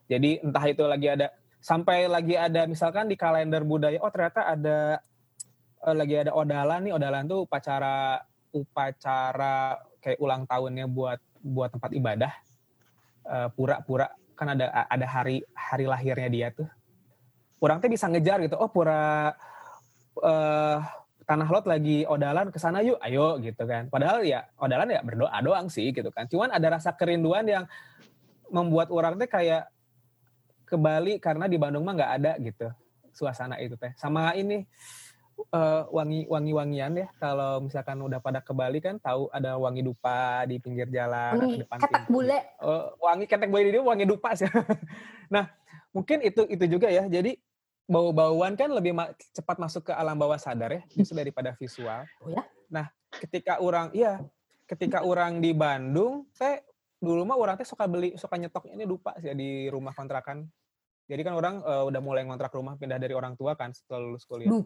[0.07, 5.03] Jadi entah itu lagi ada sampai lagi ada misalkan di kalender budaya oh ternyata ada
[5.83, 6.95] uh, lagi ada odalan nih.
[6.95, 8.23] Odalan tuh upacara
[8.55, 12.33] upacara kayak ulang tahunnya buat buat tempat ibadah.
[13.31, 16.71] Eh, pura-pura kan ada ada hari hari lahirnya dia tuh.
[17.59, 19.35] Orang teh bisa ngejar gitu oh pura
[20.23, 20.79] eh
[21.31, 23.87] tanah lot lagi odalan ke sana yuk ayo gitu kan.
[23.87, 26.27] Padahal ya odalan ya berdoa doang sih gitu kan.
[26.27, 27.71] Cuman ada rasa kerinduan yang
[28.51, 29.71] membuat orang teh kayak
[30.67, 32.67] ke Bali karena di Bandung mah nggak ada gitu.
[33.15, 33.95] Suasana itu teh.
[33.95, 34.67] Sama ini
[35.55, 37.07] eh, wangi wangi wangian ya.
[37.23, 41.63] Kalau misalkan udah pada ke Bali kan tahu ada wangi dupa di pinggir jalan Wangi
[41.63, 42.39] depan ketek bule.
[42.43, 44.51] Eh, wangi ketek bule dia wangi dupa sih.
[45.31, 45.47] Nah
[45.95, 47.07] mungkin itu itu juga ya.
[47.07, 47.39] Jadi
[47.91, 52.31] bau-bauan kan lebih ma- cepat masuk ke alam bawah sadar ya justru daripada visual Oh
[52.31, 52.47] ya?
[52.69, 54.23] nah ketika orang iya
[54.65, 56.63] ketika orang di Bandung teh
[56.97, 60.47] dulu mah orang teh suka beli suka nyetok ini dupa sih di rumah kontrakan
[61.05, 64.23] jadi kan orang eh, udah mulai ngontrak rumah pindah dari orang tua kan setelah lulus
[64.23, 64.63] kuliah Duh.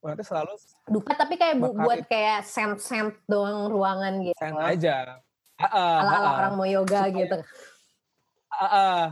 [0.00, 2.10] orang teh selalu Dupa tapi kayak bu- buat itu.
[2.10, 4.34] kayak scent-scent doang ruangan gitu.
[4.34, 5.22] sen aja
[5.54, 5.70] Heeh,
[6.02, 7.36] Ala-ala orang mau yoga Supaya- gitu.
[8.50, 9.02] Heeh.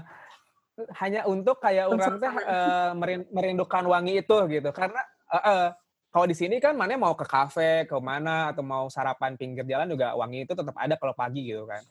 [1.00, 4.70] Hanya untuk kayak orang teh eh, merin- merindukan wangi itu gitu.
[4.72, 5.66] Karena heeh,
[6.08, 9.88] kalau di sini kan mana mau ke kafe ke mana atau mau sarapan pinggir jalan
[9.88, 11.84] juga wangi itu tetap ada kalau pagi gitu kan.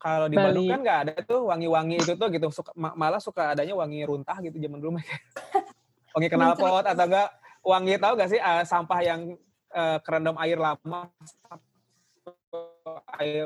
[0.00, 0.72] Kalau di Bandung Bali.
[0.72, 2.48] kan nggak ada tuh wangi-wangi itu tuh gitu.
[2.48, 4.96] Suka, ma- malah suka adanya wangi runtah gitu zaman dulu.
[4.96, 5.04] Mah.
[6.16, 7.28] wangi knalpot atau enggak
[7.60, 9.20] wangi tahu gak sih eh, sampah yang
[9.72, 11.12] eh, kerendam air lama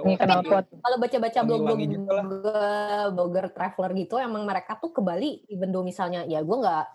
[0.04, 0.64] knalpot.
[0.80, 2.00] Kalau baca-baca blog-blog gitu
[3.12, 6.86] blogger, traveler gitu, emang mereka tuh ke Bali, even though misalnya, ya gue nggak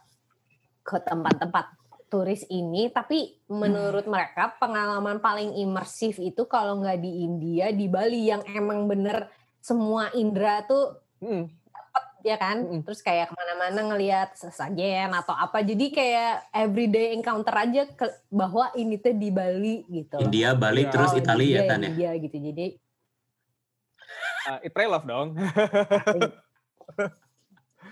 [0.85, 1.65] ke tempat-tempat
[2.09, 4.13] turis ini, tapi menurut Hmm.
[4.17, 9.29] mereka pengalaman paling imersif itu kalau nggak di India, di Bali yang emang bener
[9.61, 11.58] semua indera tuh Mm,
[12.19, 12.81] ya kan, Mm-mm.
[12.83, 18.69] terus kayak ke mana-mana ngelihat sesajen atau apa, jadi kayak everyday encounter aja ke, bahwa
[18.73, 20.19] ini tuh di Bali gitu.
[20.19, 20.27] loh.
[20.27, 20.91] India, Bali, Iya.
[20.91, 21.87] terus Oh, Italia ya India, Tan ya.
[21.87, 22.65] India gitu, jadi
[24.45, 25.27] uh, It Pray Love dong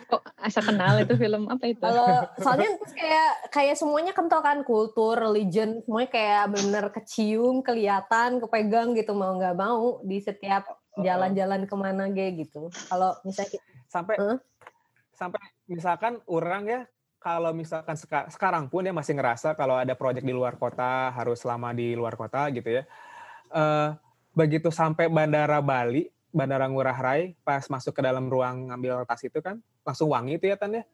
[0.07, 1.84] Kok asa kenal itu film apa itu?
[1.84, 8.39] Kalau soalnya terus kayak kayak semuanya kental kan kultur, religion, semuanya kayak bener kecium, kelihatan,
[8.39, 10.63] kepegang gitu mau nggak mau di setiap
[10.95, 12.71] jalan-jalan ke mana ge gitu.
[12.88, 13.67] Kalau misalnya kita-
[13.97, 14.37] sampai Hah?
[15.17, 16.81] sampai misalkan orang ya
[17.17, 21.41] kalau misalkan seka- sekarang pun ya masih ngerasa kalau ada proyek di luar kota harus
[21.41, 22.83] lama di luar kota gitu ya.
[23.49, 23.89] Eh
[24.37, 29.41] begitu sampai bandara Bali bandara Ngurah Rai pas masuk ke dalam ruang ngambil tas itu
[29.41, 30.85] kan langsung wangi itu ya Tan ya.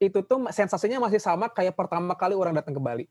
[0.00, 3.06] Itu tuh sensasinya masih sama kayak pertama kali orang datang ke Bali.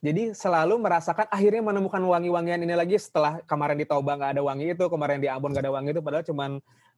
[0.00, 4.72] Jadi selalu merasakan akhirnya menemukan wangi-wangian ini lagi setelah kemarin di Toba nggak ada wangi
[4.72, 6.50] itu kemarin di Ambon nggak ada wangi itu padahal cuman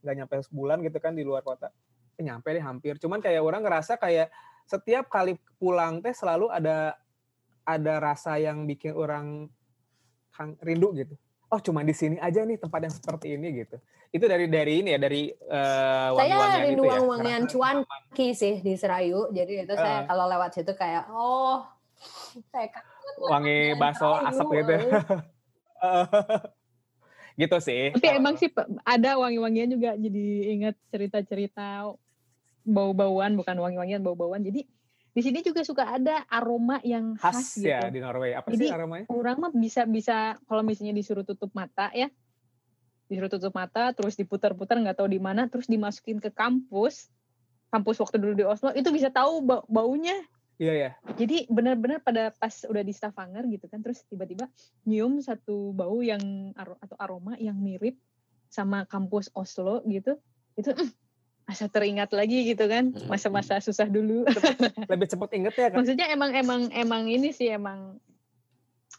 [0.03, 1.71] nggak nyampe sebulan gitu kan di luar kota.
[2.15, 2.99] Eh, nyampe deh hampir.
[2.99, 4.29] Cuman kayak orang ngerasa kayak
[4.63, 6.99] setiap kali pulang teh selalu ada
[7.63, 9.47] ada rasa yang bikin orang
[10.31, 11.15] kang- rindu gitu.
[11.49, 13.77] Oh cuman di sini aja nih tempat yang seperti ini gitu.
[14.09, 16.99] Itu dari dari ini ya dari eh, saya rindu itu ya?
[16.99, 19.31] wangi-wangian Ngerasa- cuanki sih di Serayu.
[19.31, 20.07] Jadi itu saya Eh.
[20.07, 21.63] kalau lewat situ kayak oh
[22.49, 24.89] saya kangen wangi Serayu, asap gitu eh.
[27.37, 28.49] Gitu sih Tapi emang sih
[28.85, 30.25] ada wangi-wangian juga jadi
[30.57, 31.93] ingat cerita-cerita
[32.63, 34.43] bau-bauan bukan wangi-wangian bau-bauan.
[34.43, 34.67] Jadi
[35.13, 37.69] di sini juga suka ada aroma yang khas, khas gitu.
[37.69, 41.53] ya di Norway apa Jadi, sih aromanya Orang mah bisa bisa kalau misalnya disuruh tutup
[41.53, 42.09] mata ya.
[43.11, 47.13] Disuruh tutup mata terus diputar-putar nggak tahu di mana terus dimasukin ke kampus.
[47.69, 50.17] Kampus waktu dulu di Oslo itu bisa tahu bau- baunya.
[50.63, 54.47] Iya ya Jadi benar-benar pada pas udah di Stavanger gitu kan terus tiba-tiba
[54.87, 57.99] nyium satu bau yang atau aroma yang mirip
[58.47, 60.15] sama kampus Oslo gitu.
[60.55, 60.91] Itu mm,
[61.51, 63.11] asa teringat lagi gitu kan Hmm.
[63.11, 64.23] masa-masa susah dulu.
[64.87, 67.99] lebih cepet inget ya kan Maksudnya emang emang emang ini sih emang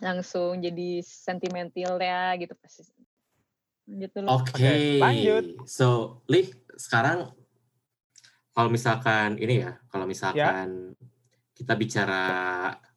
[0.03, 2.84] langsung jadi sentimental ya gitu pasti.
[3.88, 4.43] Gitu loh.
[4.43, 5.45] Oke, Oke, lanjut.
[5.64, 7.32] So, Lih, sekarang
[8.53, 10.93] kalau misalkan ini ya, kalau misalkan
[11.54, 12.24] kita bicara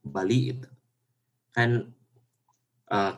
[0.00, 0.70] Bali itu,
[1.52, 1.70] kan
[2.90, 3.12] eh,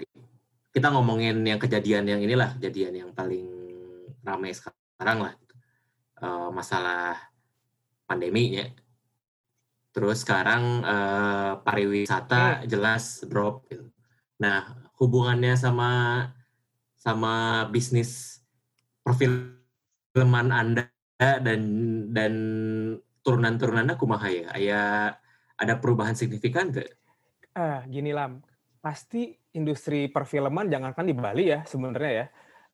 [0.75, 3.47] kita ngomongin yang kejadian yang inilah, kejadian yang paling
[4.23, 5.55] ramai sekarang lah, gitu.
[6.23, 7.17] Eh, masalah
[8.07, 8.67] pandeminya.
[9.95, 13.67] Terus sekarang eh, pariwisata jelas drop.
[13.71, 13.89] Gitu.
[14.39, 15.91] Nah, hubungannya sama
[16.99, 18.43] sama bisnis
[19.07, 21.63] perfilman Anda dan
[22.15, 22.35] dan
[23.23, 24.47] turunan-turunannya kumaha ya?
[24.55, 24.83] Aya
[25.59, 26.89] ada perubahan signifikan gak?
[27.59, 28.39] Ah, gini Lam,
[28.79, 32.27] pasti industri perfilman jangankan di Bali ya sebenarnya ya.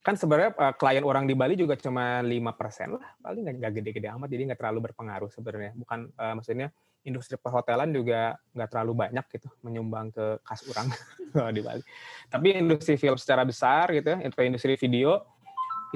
[0.04, 4.12] kan sebenarnya uh, klien orang di Bali juga cuma lima persen lah, paling nggak gede-gede
[4.12, 5.72] amat, jadi nggak terlalu berpengaruh sebenarnya.
[5.80, 6.68] Bukan uh, maksudnya
[7.08, 10.92] industri perhotelan juga nggak terlalu banyak gitu menyumbang ke kas orang
[11.56, 11.80] di Bali.
[12.28, 15.24] Tapi industri film secara besar gitu ya, industri video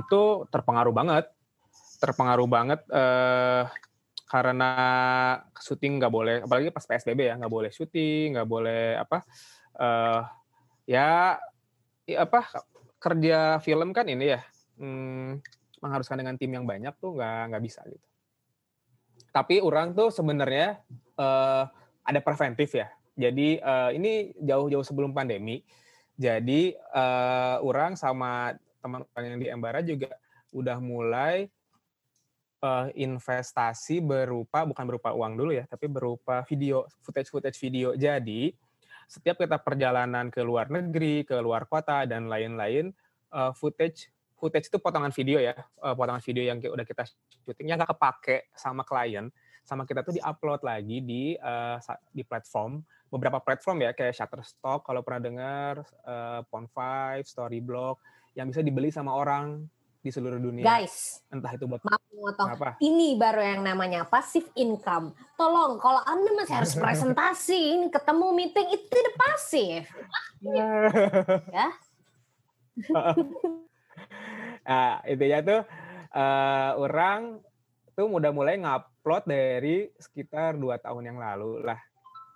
[0.01, 1.29] itu terpengaruh banget,
[2.01, 3.69] terpengaruh banget uh,
[4.29, 4.71] karena
[5.57, 9.25] syuting nggak boleh, apalagi pas PSBB ya nggak boleh syuting, nggak boleh apa,
[9.81, 10.23] uh,
[10.85, 11.41] ya,
[12.05, 12.45] ya apa
[13.01, 14.41] kerja film kan ini ya
[14.79, 15.41] hmm,
[15.81, 18.07] mengharuskan dengan tim yang banyak tuh nggak nggak bisa gitu.
[19.33, 20.83] Tapi orang tuh sebenarnya
[21.19, 21.69] uh,
[22.03, 22.89] ada preventif ya.
[23.19, 25.63] Jadi uh, ini jauh-jauh sebelum pandemi.
[26.19, 30.11] Jadi uh, orang sama teman-teman yang di Embara juga
[30.51, 31.47] udah mulai
[32.63, 37.95] uh, investasi berupa bukan berupa uang dulu ya, tapi berupa video, footage-footage video.
[37.95, 38.55] Jadi
[39.09, 42.93] setiap kita perjalanan ke luar negeri, ke luar kota dan lain-lain,
[43.33, 47.03] uh, footage footage itu potongan video ya, uh, potongan video yang udah kita
[47.43, 49.33] syutingnya nggak kepake sama klien,
[49.67, 51.83] sama kita tuh diupload lagi di uh,
[52.15, 52.79] di platform
[53.09, 56.77] beberapa platform ya kayak Shutterstock kalau pernah dengar, uh, Pon5,
[57.25, 57.97] Storyblog
[58.37, 59.65] yang bisa dibeli sama orang
[60.09, 60.65] di seluruh dunia.
[60.65, 62.49] Guys, entah itu buat maaf motong.
[62.81, 65.13] Ini baru yang namanya passive income.
[65.37, 69.85] Tolong, kalau anda masih harus presentasi, ini ketemu meeting itu tidak pasif.
[71.53, 71.69] ya.
[74.65, 75.61] nah, intinya tuh
[76.17, 77.45] uh, orang
[77.93, 81.77] tuh udah mulai ngupload dari sekitar dua tahun yang lalu lah,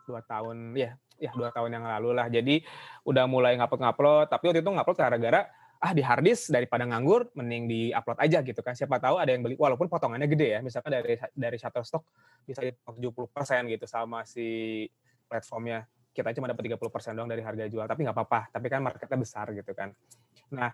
[0.05, 2.29] dua tahun ya, ya dua tahun yang lalu lah.
[2.29, 2.61] Jadi
[3.09, 7.67] udah mulai ngupload ngupload, tapi waktu itu ngupload gara-gara ah di harddisk daripada nganggur mending
[7.67, 8.79] di upload aja gitu kan.
[8.79, 10.61] Siapa tahu ada yang beli walaupun potongannya gede ya.
[10.63, 12.07] Misalkan dari dari Shutterstock
[12.47, 13.19] bisa di 70%
[13.67, 14.87] gitu sama si
[15.27, 15.83] platformnya.
[16.15, 18.55] Kita cuma dapat 30% doang dari harga jual tapi nggak apa-apa.
[18.55, 19.91] Tapi kan marketnya besar gitu kan.
[20.55, 20.71] Nah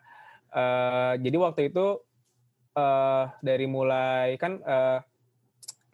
[0.52, 2.04] uh, jadi waktu itu
[2.76, 5.00] uh, dari mulai kan uh,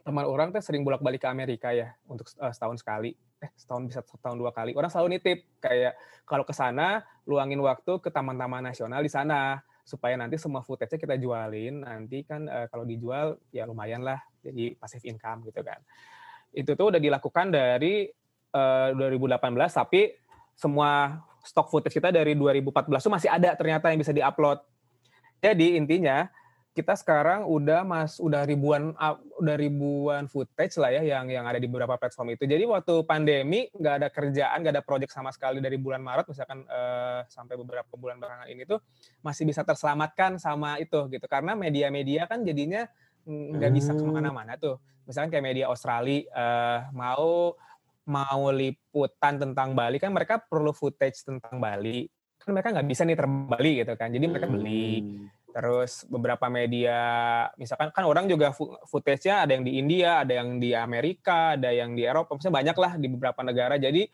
[0.03, 3.15] teman orang tuh sering bolak-balik ke Amerika ya untuk uh, setahun sekali
[3.45, 4.73] eh setahun bisa setahun dua kali.
[4.73, 5.93] Orang selalu nitip kayak
[6.25, 11.15] kalau ke sana luangin waktu ke taman-taman nasional di sana supaya nanti semua footage-nya kita
[11.21, 11.85] jualin.
[11.85, 15.79] Nanti kan uh, kalau dijual ya lumayan lah jadi passive income gitu kan.
[16.57, 18.09] Itu tuh udah dilakukan dari
[18.57, 19.37] uh, eh, 2018
[19.69, 20.15] tapi
[20.55, 24.65] semua stok footage kita dari 2014 tuh masih ada ternyata yang bisa diupload.
[25.45, 26.25] Jadi intinya
[26.75, 28.99] kita sekarang udah mas udah ribuan
[29.39, 32.51] udah ribuan footage lah ya yang yang ada di beberapa platform itu.
[32.51, 36.67] Jadi waktu pandemi nggak ada kerjaan, nggak ada project sama sekali dari bulan Maret misalkan
[36.67, 38.83] eh, sampai beberapa bulan belakangan ini tuh
[39.23, 41.31] masih bisa terselamatkan sama itu gitu.
[41.31, 42.91] Karena media-media kan jadinya
[43.25, 43.99] nggak bisa hmm.
[44.03, 44.83] ke mana-mana tuh.
[45.07, 47.55] Misalkan kayak media Australia eh, mau
[48.05, 52.11] mau liputan tentang Bali kan mereka perlu footage tentang Bali
[52.43, 54.11] kan mereka nggak bisa nih terbang Bali gitu kan.
[54.11, 56.99] Jadi mereka beli hmm terus beberapa media
[57.55, 58.51] misalkan kan orang juga
[58.91, 62.75] footage-nya ada yang di India ada yang di Amerika ada yang di Eropa maksudnya banyak
[62.75, 63.79] lah di beberapa negara.
[63.79, 64.11] Jadi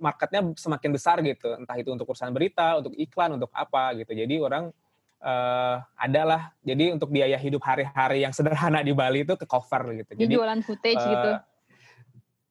[0.00, 4.16] marketnya semakin besar gitu entah itu untuk urusan berita untuk iklan untuk apa gitu.
[4.16, 4.72] Jadi orang
[5.20, 10.16] uh, adalah jadi untuk biaya hidup hari-hari yang sederhana di Bali itu ke cover gitu.
[10.16, 11.30] Jadi, jualan footage uh, gitu?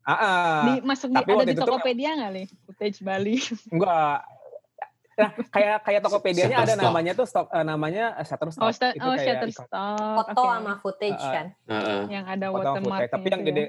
[0.07, 3.41] Uh, uh, di, masuk di, ada di Tokopedia nggak nih footage Bali?
[3.73, 4.19] Enggak,
[5.17, 8.69] Nah, kayak kayak Tokopedia-nya ada namanya tuh stok uh, namanya uh, Shutterstock.
[8.69, 9.97] Oh, st itu oh Shutterstock.
[10.21, 10.53] Foto okay.
[10.53, 11.45] sama footage uh, kan.
[11.65, 13.09] Uh, yang ada watermark.
[13.09, 13.63] Tapi yang gede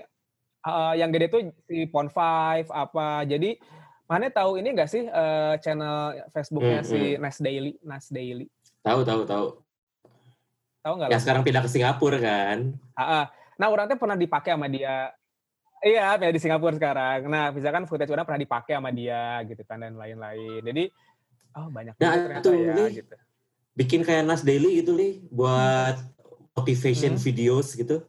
[0.69, 3.25] uh, yang gede tuh si Pon 5 apa.
[3.25, 3.57] Jadi
[4.05, 7.21] mana tahu ini enggak sih uh, channel Facebooknya hmm, si hmm.
[7.25, 8.47] Nas Daily, Nas Daily.
[8.85, 9.47] Tahu tahu tahu.
[10.85, 11.09] Tahu nggak?
[11.09, 12.77] Ya sekarang pindah ke Singapura kan.
[12.93, 13.25] Uh, uh.
[13.59, 15.11] Nah, orang tuh pernah dipakai sama dia
[15.79, 17.31] Iya, pindah di Singapura sekarang.
[17.31, 20.59] Nah, misalkan footage orang pernah dipakai sama dia gitu kan dan lain-lain.
[20.67, 20.91] Jadi
[21.59, 23.15] oh banyak nah, itu ya, li, gitu.
[23.75, 25.99] bikin kayak Nas Daily gitu li buat
[26.55, 27.23] motivation hmm.
[27.23, 28.07] videos gitu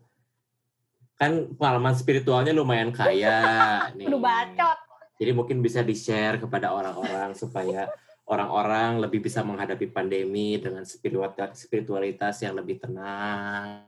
[1.20, 3.44] kan pengalaman spiritualnya lumayan kaya
[4.00, 4.08] nih.
[4.08, 4.80] Udah bacot.
[5.20, 7.92] Jadi mungkin bisa di-share kepada orang-orang supaya
[8.24, 13.84] orang-orang lebih bisa menghadapi pandemi dengan spiritualitas yang lebih tenang,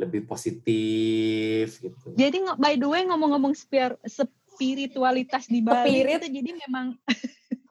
[0.00, 2.16] lebih positif gitu.
[2.16, 6.24] Jadi by the way ngomong-ngomong spiritualitas di Bali Spirit.
[6.24, 6.96] itu jadi memang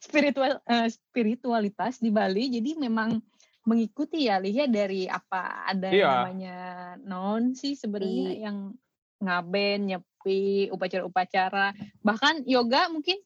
[0.00, 3.22] spiritual uh, spiritualitas di Bali jadi memang
[3.62, 6.26] mengikuti ya lihat dari apa ada iya.
[6.26, 6.58] namanya
[7.06, 8.40] non sih sebenarnya iya.
[8.50, 8.74] yang
[9.22, 11.70] ngaben nyepi upacara-upacara
[12.02, 13.22] bahkan yoga mungkin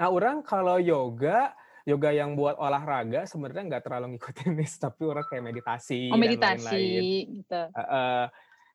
[0.00, 1.52] nah orang kalau yoga
[1.86, 6.64] yoga yang buat olahraga sebenarnya nggak terlalu ngikutin nih tapi orang kayak meditasi oh, meditasi
[6.64, 7.36] dan lain-lain.
[7.40, 8.22] gitu uh, uh,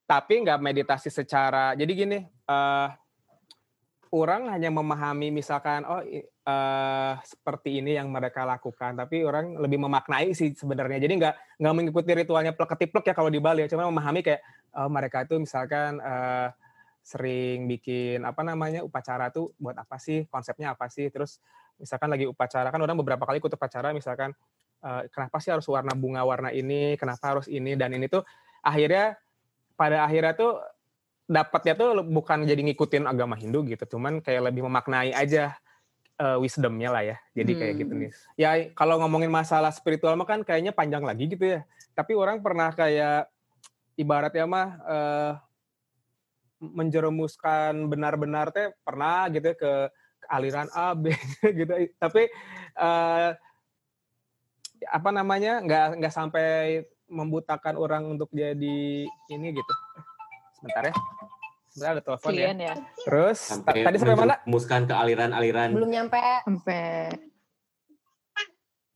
[0.06, 2.88] tapi nggak meditasi secara jadi gini uh,
[4.12, 10.36] orang hanya memahami misalkan oh uh, seperti ini yang mereka lakukan, tapi orang lebih memaknai
[10.36, 11.00] sih sebenarnya.
[11.00, 14.44] Jadi nggak nggak mengikuti ritualnya plek ya kalau di Bali ya, cuma memahami kayak
[14.76, 16.52] uh, mereka itu misalkan uh,
[17.02, 21.40] sering bikin apa namanya upacara tuh buat apa sih, konsepnya apa sih, terus
[21.80, 24.36] misalkan lagi upacara kan orang beberapa kali ikut upacara misalkan
[24.84, 28.28] uh, kenapa sih harus warna bunga warna ini, kenapa harus ini dan ini tuh?
[28.62, 29.18] Akhirnya
[29.80, 30.62] pada akhirnya tuh
[31.32, 35.56] dapatnya tuh bukan jadi ngikutin agama Hindu gitu, cuman kayak lebih memaknai aja
[36.20, 37.18] uh, wisdomnya lah ya.
[37.34, 38.02] Jadi kayak gitu hmm.
[38.04, 38.12] nih.
[38.36, 41.60] Ya kalau ngomongin masalah spiritual mah kan kayaknya panjang lagi gitu ya.
[41.96, 43.32] Tapi orang pernah kayak
[43.96, 45.34] ibaratnya mah uh,
[46.62, 49.74] menjerumuskan benar-benar teh pernah gitu ya ke,
[50.22, 51.10] ke aliran A B
[51.60, 51.74] gitu.
[51.98, 52.30] Tapi
[52.78, 53.34] uh,
[54.82, 59.74] apa namanya nggak nggak sampai membutakan orang untuk jadi ini gitu
[60.58, 60.96] sebentar ya.
[61.72, 62.52] Sebentar ada telepon ya.
[62.52, 62.76] ya.
[63.08, 64.36] Terus sampai tadi sampai mana?
[64.44, 65.72] Muskan ke aliran-aliran.
[65.72, 66.20] Belum nyampe.
[66.44, 67.16] Sampai.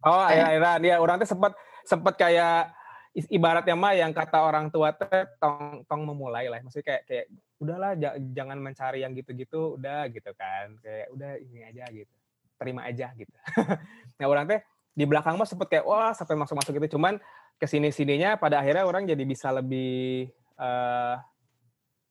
[0.03, 0.43] Oh, eh.
[0.43, 0.79] aliran.
[0.83, 1.55] Ya, orang tuh sempat
[1.87, 2.75] sempat kayak
[3.31, 6.59] ibaratnya mah yang kata orang tua teh tong tong memulai lah.
[6.59, 7.25] Maksudnya kayak kayak
[7.63, 7.95] udahlah
[8.35, 10.75] jangan mencari yang gitu-gitu, udah gitu kan.
[10.83, 12.11] Kayak udah ini aja gitu.
[12.59, 13.35] Terima aja gitu.
[14.19, 14.59] nah, orang teh
[14.91, 16.99] di belakang mah sempet kayak wah sampai masuk-masuk gitu.
[16.99, 17.23] Cuman
[17.55, 20.27] ke sini sininya pada akhirnya orang jadi bisa lebih
[20.59, 21.15] uh,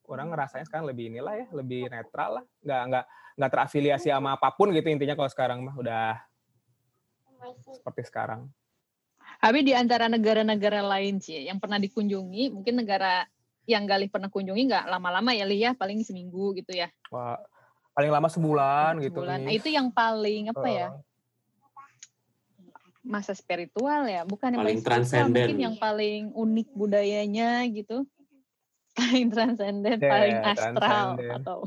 [0.09, 4.48] orang ngerasanya sekarang lebih inilah ya, lebih netral lah, nggak nggak nggak terafiliasi sama apa
[4.55, 6.20] pun gitu intinya kalau sekarang mah udah
[7.74, 8.48] seperti sekarang.
[9.40, 13.28] Tapi di antara negara-negara lain sih yang pernah dikunjungi, mungkin negara
[13.64, 16.88] yang Galih pernah kunjungi nggak lama-lama ya Lih ya, paling seminggu gitu ya.
[17.09, 17.40] Wah,
[17.96, 19.05] paling lama sebulan, sebulan.
[19.05, 19.20] gitu.
[19.24, 19.38] Sebulan.
[19.44, 20.72] Nah, itu yang paling apa uh.
[20.72, 20.88] ya?
[23.05, 25.44] Masa spiritual ya, bukan yang paling transenden.
[25.44, 28.09] Mungkin yang paling unik budayanya gitu
[28.95, 31.59] paling transenden, yeah, paling astral atau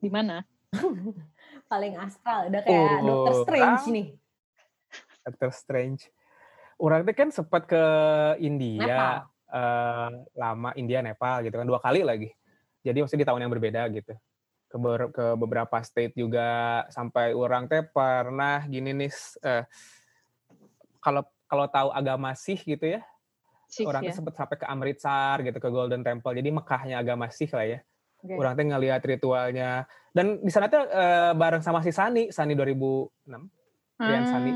[0.00, 0.44] di mana?
[1.72, 4.06] paling astral, udah kayak oh, Doctor Strange nih.
[5.26, 6.02] Doctor Strange.
[6.80, 7.84] Orang itu kan sempat ke
[8.40, 12.32] India, uh, lama India, Nepal gitu kan dua kali lagi.
[12.80, 14.16] Jadi masih di tahun yang berbeda gitu.
[14.70, 19.12] Ke, ber, ke beberapa state juga sampai orang teh pernah gini nih.
[19.44, 19.64] Uh,
[21.04, 23.04] kalau kalau tahu agama Sikh gitu ya,
[23.70, 24.12] Sikh, orang ya?
[24.12, 26.34] sempat sampai ke Amritsar gitu ke Golden Temple.
[26.34, 27.80] Jadi Mekahnya agama Sikh lah ya.
[28.20, 28.36] Okay.
[28.36, 29.88] orang tuh ngelihat ritualnya.
[30.12, 33.32] Dan di sana tuh uh, bareng sama si Sani Sani 2006
[33.96, 34.24] hmm.
[34.28, 34.52] Sani.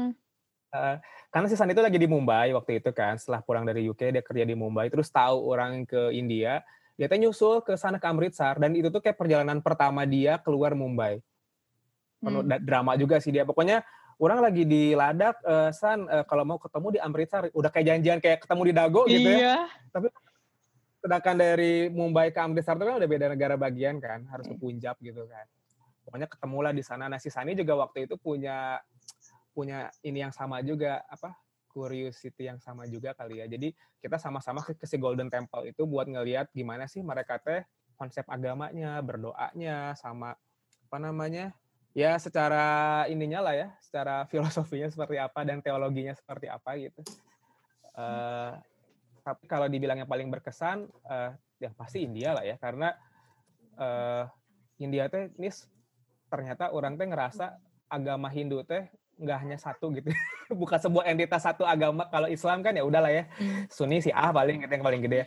[0.74, 0.96] Uh,
[1.32, 3.16] karena si Sani itu lagi di Mumbai waktu itu kan.
[3.16, 4.92] Setelah pulang dari UK dia kerja di Mumbai.
[4.92, 6.60] Terus tahu orang ke India
[6.94, 8.60] dia tuh nyusul ke sana ke Amritsar.
[8.60, 11.24] Dan itu tuh kayak perjalanan pertama dia keluar Mumbai.
[12.20, 12.60] Penuh hmm.
[12.68, 13.48] drama juga sih dia.
[13.48, 13.80] Pokoknya
[14.18, 18.18] orang lagi di Ladak, uh, San, uh, kalau mau ketemu di Amritsar, udah kayak janjian
[18.22, 19.38] kayak ketemu di Dago gitu ya.
[19.38, 19.42] iya.
[19.42, 19.58] ya.
[19.90, 20.06] Tapi
[21.04, 24.96] sedangkan dari Mumbai ke Amritsar itu kan udah beda negara bagian kan, harus ke Punjab
[25.04, 25.44] gitu kan.
[26.04, 27.08] Pokoknya ketemulah di sana.
[27.08, 28.80] Nah si Sani juga waktu itu punya
[29.54, 31.38] punya ini yang sama juga apa
[31.70, 33.46] curiosity yang sama juga kali ya.
[33.50, 37.66] Jadi kita sama-sama ke, ke si Golden Temple itu buat ngelihat gimana sih mereka teh
[37.98, 40.38] konsep agamanya, berdoanya, sama
[40.86, 41.50] apa namanya
[41.94, 47.00] ya secara ininya lah ya, secara filosofinya seperti apa dan teologinya seperti apa gitu.
[47.94, 48.58] Uh,
[49.22, 51.32] tapi kalau dibilang yang paling berkesan, uh,
[51.62, 52.92] ya pasti India lah ya, karena
[53.78, 54.26] uh,
[54.82, 55.48] India teh ini
[56.28, 57.54] ternyata orang teh ngerasa
[57.88, 60.10] agama Hindu teh nggak hanya satu gitu,
[60.60, 62.10] bukan sebuah entitas satu agama.
[62.10, 63.70] Kalau Islam kan ya udahlah ya, hmm.
[63.70, 65.18] Sunni si ah paling gitu yang paling gede.
[65.22, 65.26] Ya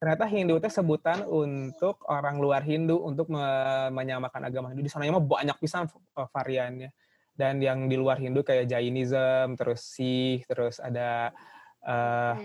[0.00, 3.28] ternyata Hindu itu sebutan untuk orang luar Hindu untuk
[3.92, 4.88] menyamakan agama Hindu.
[4.88, 6.88] Di sana mah banyak pisan eh, variannya.
[7.36, 11.32] Dan yang di luar Hindu kayak Jainism, terus Sikh, terus ada
[11.88, 12.36] uh,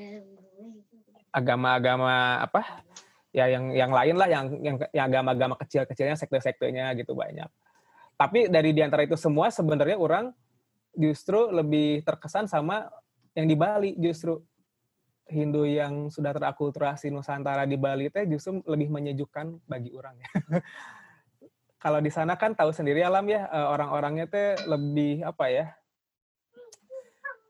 [1.35, 2.79] agama-agama apa?
[3.35, 7.51] Ya yang yang lain lah yang yang, yang agama-agama kecil-kecilnya sekte-sektenya gitu banyak.
[8.15, 10.31] Tapi dari di antara itu semua sebenarnya orang
[10.95, 12.87] justru lebih terkesan sama
[13.35, 14.39] yang di Bali justru
[15.25, 20.29] Hindu yang sudah terakulturasi Nusantara di Bali teh justru lebih menyejukkan bagi orang ya.
[21.83, 25.65] Kalau di sana kan tahu sendiri alam ya eh, orang-orangnya teh lebih apa ya?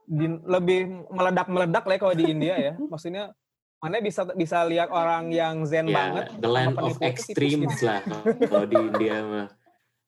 [0.05, 2.73] Di, lebih meledak-meledak lah ya kalau di India ya.
[2.91, 3.35] Maksudnya
[3.83, 6.25] mana bisa bisa lihat orang yang zen yeah, banget.
[6.39, 8.01] The land of extremes lah
[8.47, 9.47] kalau di India mah.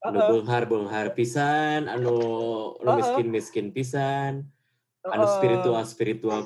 [0.07, 2.15] Anu benghar benghar pisan, anu
[2.80, 4.45] anu miskin miskin pisan,
[5.03, 6.45] anu spiritual spiritual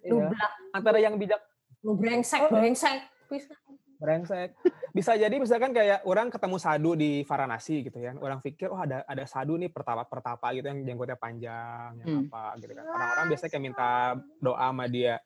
[0.00, 0.48] pisan Iya.
[0.72, 1.40] Antara yang bijak
[1.80, 3.00] lu brengsek, brengsek.
[4.00, 4.56] Brengsek.
[4.96, 8.16] Bisa jadi misalkan kayak orang ketemu sadu di Varanasi gitu ya.
[8.16, 12.32] Orang pikir oh ada ada sadu nih pertapa-pertapa gitu yang jenggotnya panjang, yang hmm.
[12.32, 12.84] apa gitu kan.
[12.88, 13.90] Orang-orang biasanya kayak minta
[14.40, 15.20] doa sama dia.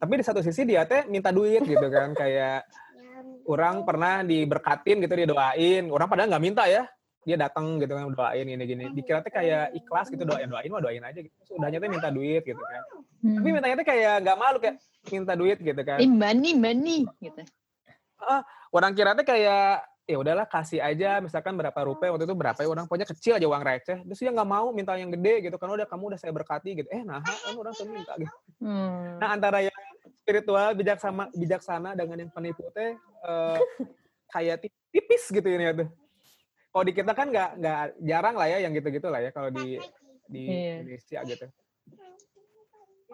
[0.00, 2.64] Tapi di satu sisi dia teh minta duit gitu kan kayak
[3.52, 6.88] orang pernah diberkatin gitu didoain orang padahal nggak minta ya
[7.24, 8.84] dia datang gitu kan doain ini gini.
[8.92, 11.34] Dikira teh kayak ikhlas gitu doain doain mah doain aja gitu.
[11.48, 12.82] Sudahnya teh minta duit gitu kan.
[13.24, 13.40] Hmm.
[13.40, 14.76] tapi mintanya teh kayak nggak malu kayak
[15.08, 15.98] minta duit gitu kan.
[16.04, 17.42] Money, money, gitu.
[18.72, 22.12] orang kira teh kayak ya udahlah kasih aja misalkan berapa rupiah.
[22.12, 22.68] Waktu itu berapa ya?
[22.68, 23.98] Orang punya kecil aja uang receh.
[24.04, 25.72] Terus dia nggak mau minta yang gede gitu kan.
[25.72, 26.88] Udah kamu udah saya berkati gitu.
[26.92, 28.32] Eh nah kan orang tuh minta gitu.
[28.64, 29.20] Hmm.
[29.20, 29.76] nah antara yang
[30.24, 33.58] spiritual bijaksana bijaksana dengan yang penipu teh eh,
[34.32, 35.88] kayak ti- tipis gitu ini ya tuh
[36.74, 39.78] kalau di kita kan nggak nggak jarang lah ya yang gitu-gitu lah ya kalau di
[40.26, 40.82] di Iya.
[40.82, 41.46] Indonesia gitu.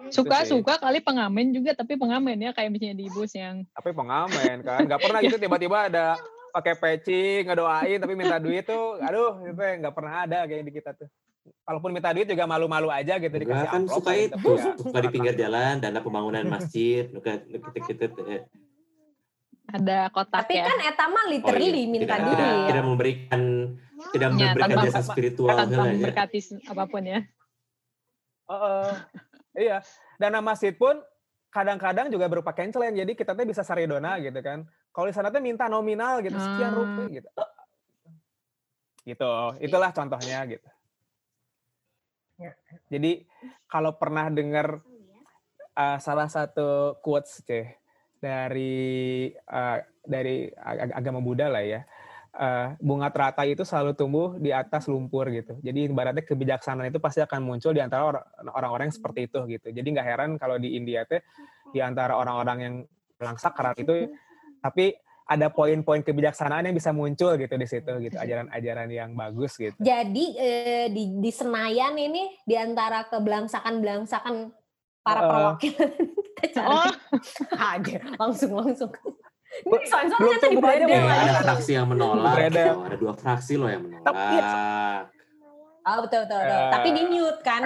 [0.09, 4.89] Suka-suka kali pengamen juga, tapi pengamen ya kayak misalnya di bus yang tapi pengamen kan
[4.89, 6.17] nggak pernah gitu tiba-tiba ada
[6.57, 10.73] pakai peci ngedoain tapi minta duit tuh aduh itu ya nggak pernah ada kayak di
[10.73, 11.09] kita tuh.
[11.69, 14.73] Kalaupun minta duit juga malu-malu aja gitu Enggak dikasih kan suka itu, ya.
[14.81, 18.07] suka di pinggir jalan, dana pembangunan masjid, nuka kita kita
[19.73, 20.65] ada kotak Tapi ya.
[20.65, 22.35] kan eta mah literally minta tidak, duit.
[22.35, 23.43] tidak, tidak memberikan
[24.09, 25.93] tidak Ya, memberikan tanpa- jasa spiritual tanpa lah ya.
[25.95, 27.21] memberkati apa pun ya.
[28.47, 28.91] Heeh.
[29.61, 29.77] iya
[30.17, 30.99] dana masjid pun
[31.49, 35.39] kadang-kadang juga berupa cancelen jadi kita tuh bisa saridona gitu kan kalau di sana tuh
[35.39, 36.79] minta nominal gitu sekian Hmm.
[36.81, 37.29] rupiah gitu
[39.03, 40.69] gitu itulah contohnya gitu
[42.37, 42.57] Ya.
[42.89, 43.29] jadi
[43.67, 44.81] kalau pernah dengar
[45.73, 47.69] uh, salah satu quotes ceh
[48.21, 51.83] dari uh, dari ag- agama Buddha lah ya.
[52.31, 55.59] Uh, bunga teratai itu selalu tumbuh di atas lumpur gitu.
[55.67, 59.75] Jadi ibaratnya kebijaksanaan itu pasti akan muncul di antara or- orang-orang yang seperti itu gitu.
[59.75, 61.27] Jadi nggak heran kalau di India teh
[61.75, 62.75] di antara orang-orang yang
[63.19, 64.15] bilang sakarat itu
[64.63, 64.95] tapi
[65.31, 69.79] ada poin-poin kebijaksanaan yang bisa muncul gitu di situ gitu ajaran-ajaran yang bagus gitu.
[69.79, 74.60] Jadi eh, di, di Senayan ini di antara kebelangsakan-belangsakan
[75.01, 75.31] para Heeh.
[75.31, 75.91] perwakilan
[76.37, 76.91] kita cari Oh,
[77.73, 78.91] aja langsung langsung.
[79.51, 80.95] Ini soalnya ternyata di lagi.
[80.95, 84.07] ada fraksi yang menolak, ada dua fraksi loh yang menolak.
[84.07, 84.53] Tapi iya,
[85.81, 86.55] Oh betul betul, betul.
[86.55, 87.63] Eh, Tapi di mute kan.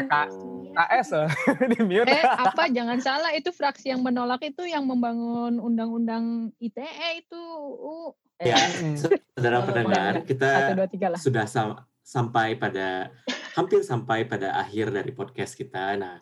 [0.74, 1.28] AS eh,
[1.70, 6.88] di mute eh apa jangan salah itu fraksi yang menolak itu yang membangun undang-undang ITE
[7.20, 7.42] itu
[7.78, 8.58] uh, Ya,
[8.98, 11.18] saudara pendengar, satu kita dua tiga lah.
[11.18, 13.14] sudah sam- sampai pada
[13.52, 15.94] hampir sampai pada akhir dari podcast kita.
[15.94, 16.18] Nah,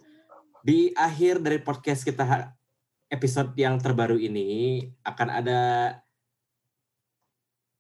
[0.62, 2.54] di akhir dari podcast kita
[3.10, 5.60] episode yang terbaru ini akan ada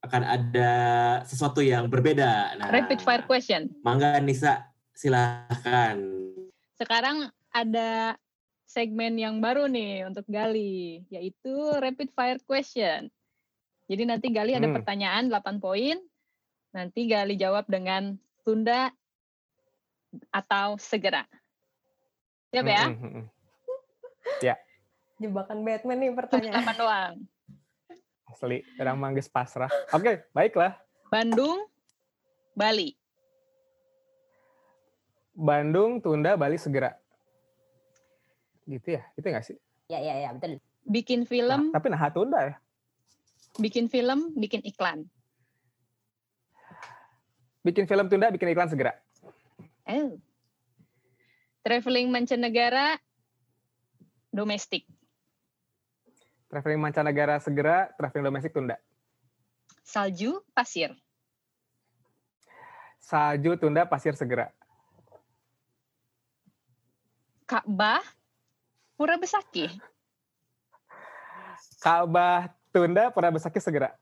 [0.02, 0.70] akan ada
[1.22, 2.58] sesuatu yang berbeda.
[2.58, 3.70] Nah, Rapid fire question.
[3.86, 5.94] Mangga Nisa, silahkan.
[6.74, 8.18] Sekarang ada
[8.66, 13.06] segmen yang baru nih untuk Gali, yaitu rapid fire question.
[13.86, 14.74] Jadi nanti Gali ada Hmm.
[14.74, 16.02] pertanyaan 8 poin.
[16.74, 18.90] Nanti Gali jawab dengan tunda
[20.34, 21.22] atau segera.
[22.52, 22.84] Siap ya?
[22.92, 23.24] Mm.
[25.22, 26.66] Jebakan Batman nih pertanyaan.
[26.66, 27.14] 8 doang.
[28.26, 29.70] Asli, orang manggis pasrah.
[29.94, 30.74] Oke, baiklah.
[31.08, 31.62] Bandung,
[32.52, 32.92] Bali.
[35.32, 36.98] Bandung tunda Bali segera.
[38.66, 39.02] Gitu ya?
[39.14, 39.56] Gitu nggak sih?
[39.86, 40.58] Ya ya ya betul.
[40.82, 42.54] Bikin Nah, film, tapi nah tunda ya.
[43.62, 45.06] bikin film, bikin iklan.
[47.62, 48.98] Bikin film tunda, bikin iklan segera.
[49.86, 50.18] Oh.
[51.62, 52.98] Traveling mancanegara,
[54.34, 54.82] domestik.
[56.50, 58.82] Traveling mancanegara segera, traveling domestik tunda.
[59.86, 60.90] Salju, pasir.
[62.98, 64.50] Salju tunda, pasir segera.
[67.46, 68.02] Ka'bah,
[68.98, 69.70] pura besaki.
[71.78, 73.94] Ka'bah tunda, pernah besaki segera.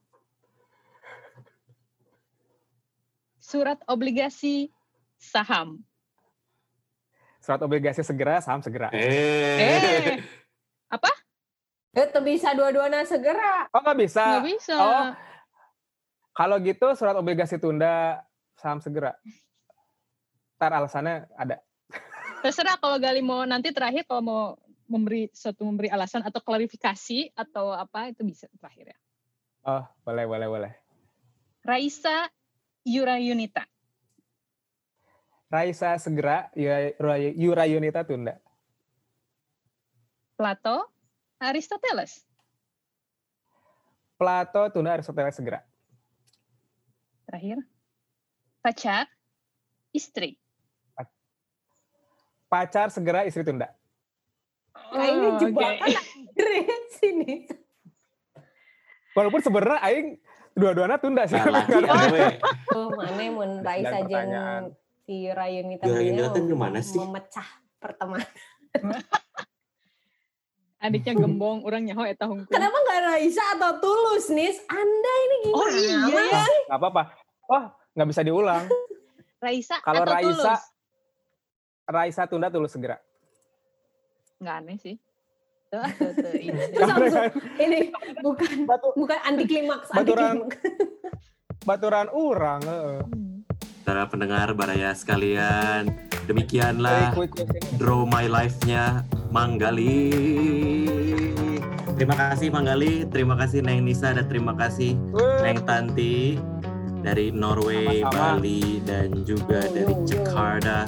[3.36, 4.72] Surat obligasi,
[5.20, 5.84] saham.
[7.50, 8.94] Surat obligasi segera, saham segera.
[8.94, 10.22] Eh,
[11.98, 13.66] Itu bisa dua-duanya segera.
[13.74, 14.22] Oh nggak bisa.
[14.38, 14.74] nggak bisa.
[14.78, 15.10] Oh.
[16.30, 18.22] Kalau gitu surat obligasi tunda,
[18.54, 19.18] saham segera.
[20.62, 21.58] Ntar alasannya ada.
[22.46, 24.42] Terserah kalau Gali mau nanti terakhir kalau mau
[24.86, 28.98] memberi suatu memberi alasan atau klarifikasi atau apa itu bisa terakhir ya.
[29.66, 30.72] Oh, boleh, boleh, boleh.
[31.66, 32.30] Raisa
[32.86, 33.66] Yura Yunita.
[35.50, 38.38] Raisa segera, Yura, Yura Yunita tunda.
[40.38, 40.86] Plato
[41.42, 42.22] Aristoteles.
[44.14, 45.66] Plato tunda, Aristoteles segera.
[47.26, 47.58] Terakhir.
[48.62, 49.10] Pacar
[49.90, 50.38] istri.
[52.46, 53.74] Pacar segera, istri tunda.
[54.94, 57.50] Nah ini Oh, jebakan akhirnya sini.
[59.18, 60.14] Walaupun sebenarnya Aing
[60.54, 61.34] dua-duanya tunda sih.
[62.70, 64.62] Oh mana mun Rais Sembilan aja pertanyaan.
[65.10, 67.02] Si Rayunita Rayunita Beliau teh di mana sih?
[67.02, 67.48] memecah
[67.82, 68.30] pertemanan.
[70.86, 74.62] adiknya gembong orang nyaho eta hungkul Kenapa nggak Raisa atau Tulus, Nis?
[74.70, 75.58] Anda ini gimana?
[75.58, 75.98] Oh, iya
[76.30, 76.44] ya.
[76.70, 77.02] Nggak apa-apa.
[77.50, 77.64] Wah,
[77.98, 78.64] nggak bisa diulang.
[79.44, 80.62] Raisa Kalau atau Raisa, Tulus
[81.90, 82.96] Raisa tunda tulus segera.
[84.40, 84.96] nggak aneh sih
[85.68, 86.60] Tuh, tuh, tuh, ini.
[86.74, 87.30] Terus langsung,
[87.66, 87.78] ini
[88.22, 90.32] bukan Batu, bukan anti klimaks, anti Baturan.
[90.34, 90.58] klimaks.
[91.62, 92.62] baturan urang.
[92.64, 92.98] heeh.
[93.06, 93.29] Hmm.
[93.80, 95.88] Para pendengar baraya sekalian,
[96.28, 97.64] demikianlah Quick, quick, quick.
[97.80, 99.02] Draw My Life-nya
[99.32, 100.12] Manggali.
[101.96, 104.96] Terima kasih Manggali, terima kasih Neng Nisa dan terima kasih.
[105.44, 106.36] Neng Tanti
[107.00, 108.40] dari Norway, Sama-sama.
[108.40, 110.04] Bali dan juga Yo, dari yo.
[110.08, 110.78] Jakarta.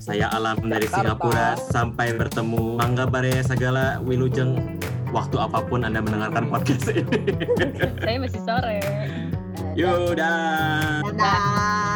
[0.00, 0.88] Saya Alam dari.
[0.88, 1.54] Singapura.
[1.58, 2.80] Sampai bertemu.
[2.80, 4.78] Mangga Baraya Sagala Wilujeng.
[5.10, 7.34] Waktu apa pun Anda mendengarkan podcast ini.
[8.02, 8.78] saya masih sore
[9.74, 11.02] Yaudah.
[11.02, 11.89] Dadah.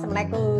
[0.00, 0.59] Assalamualaikum.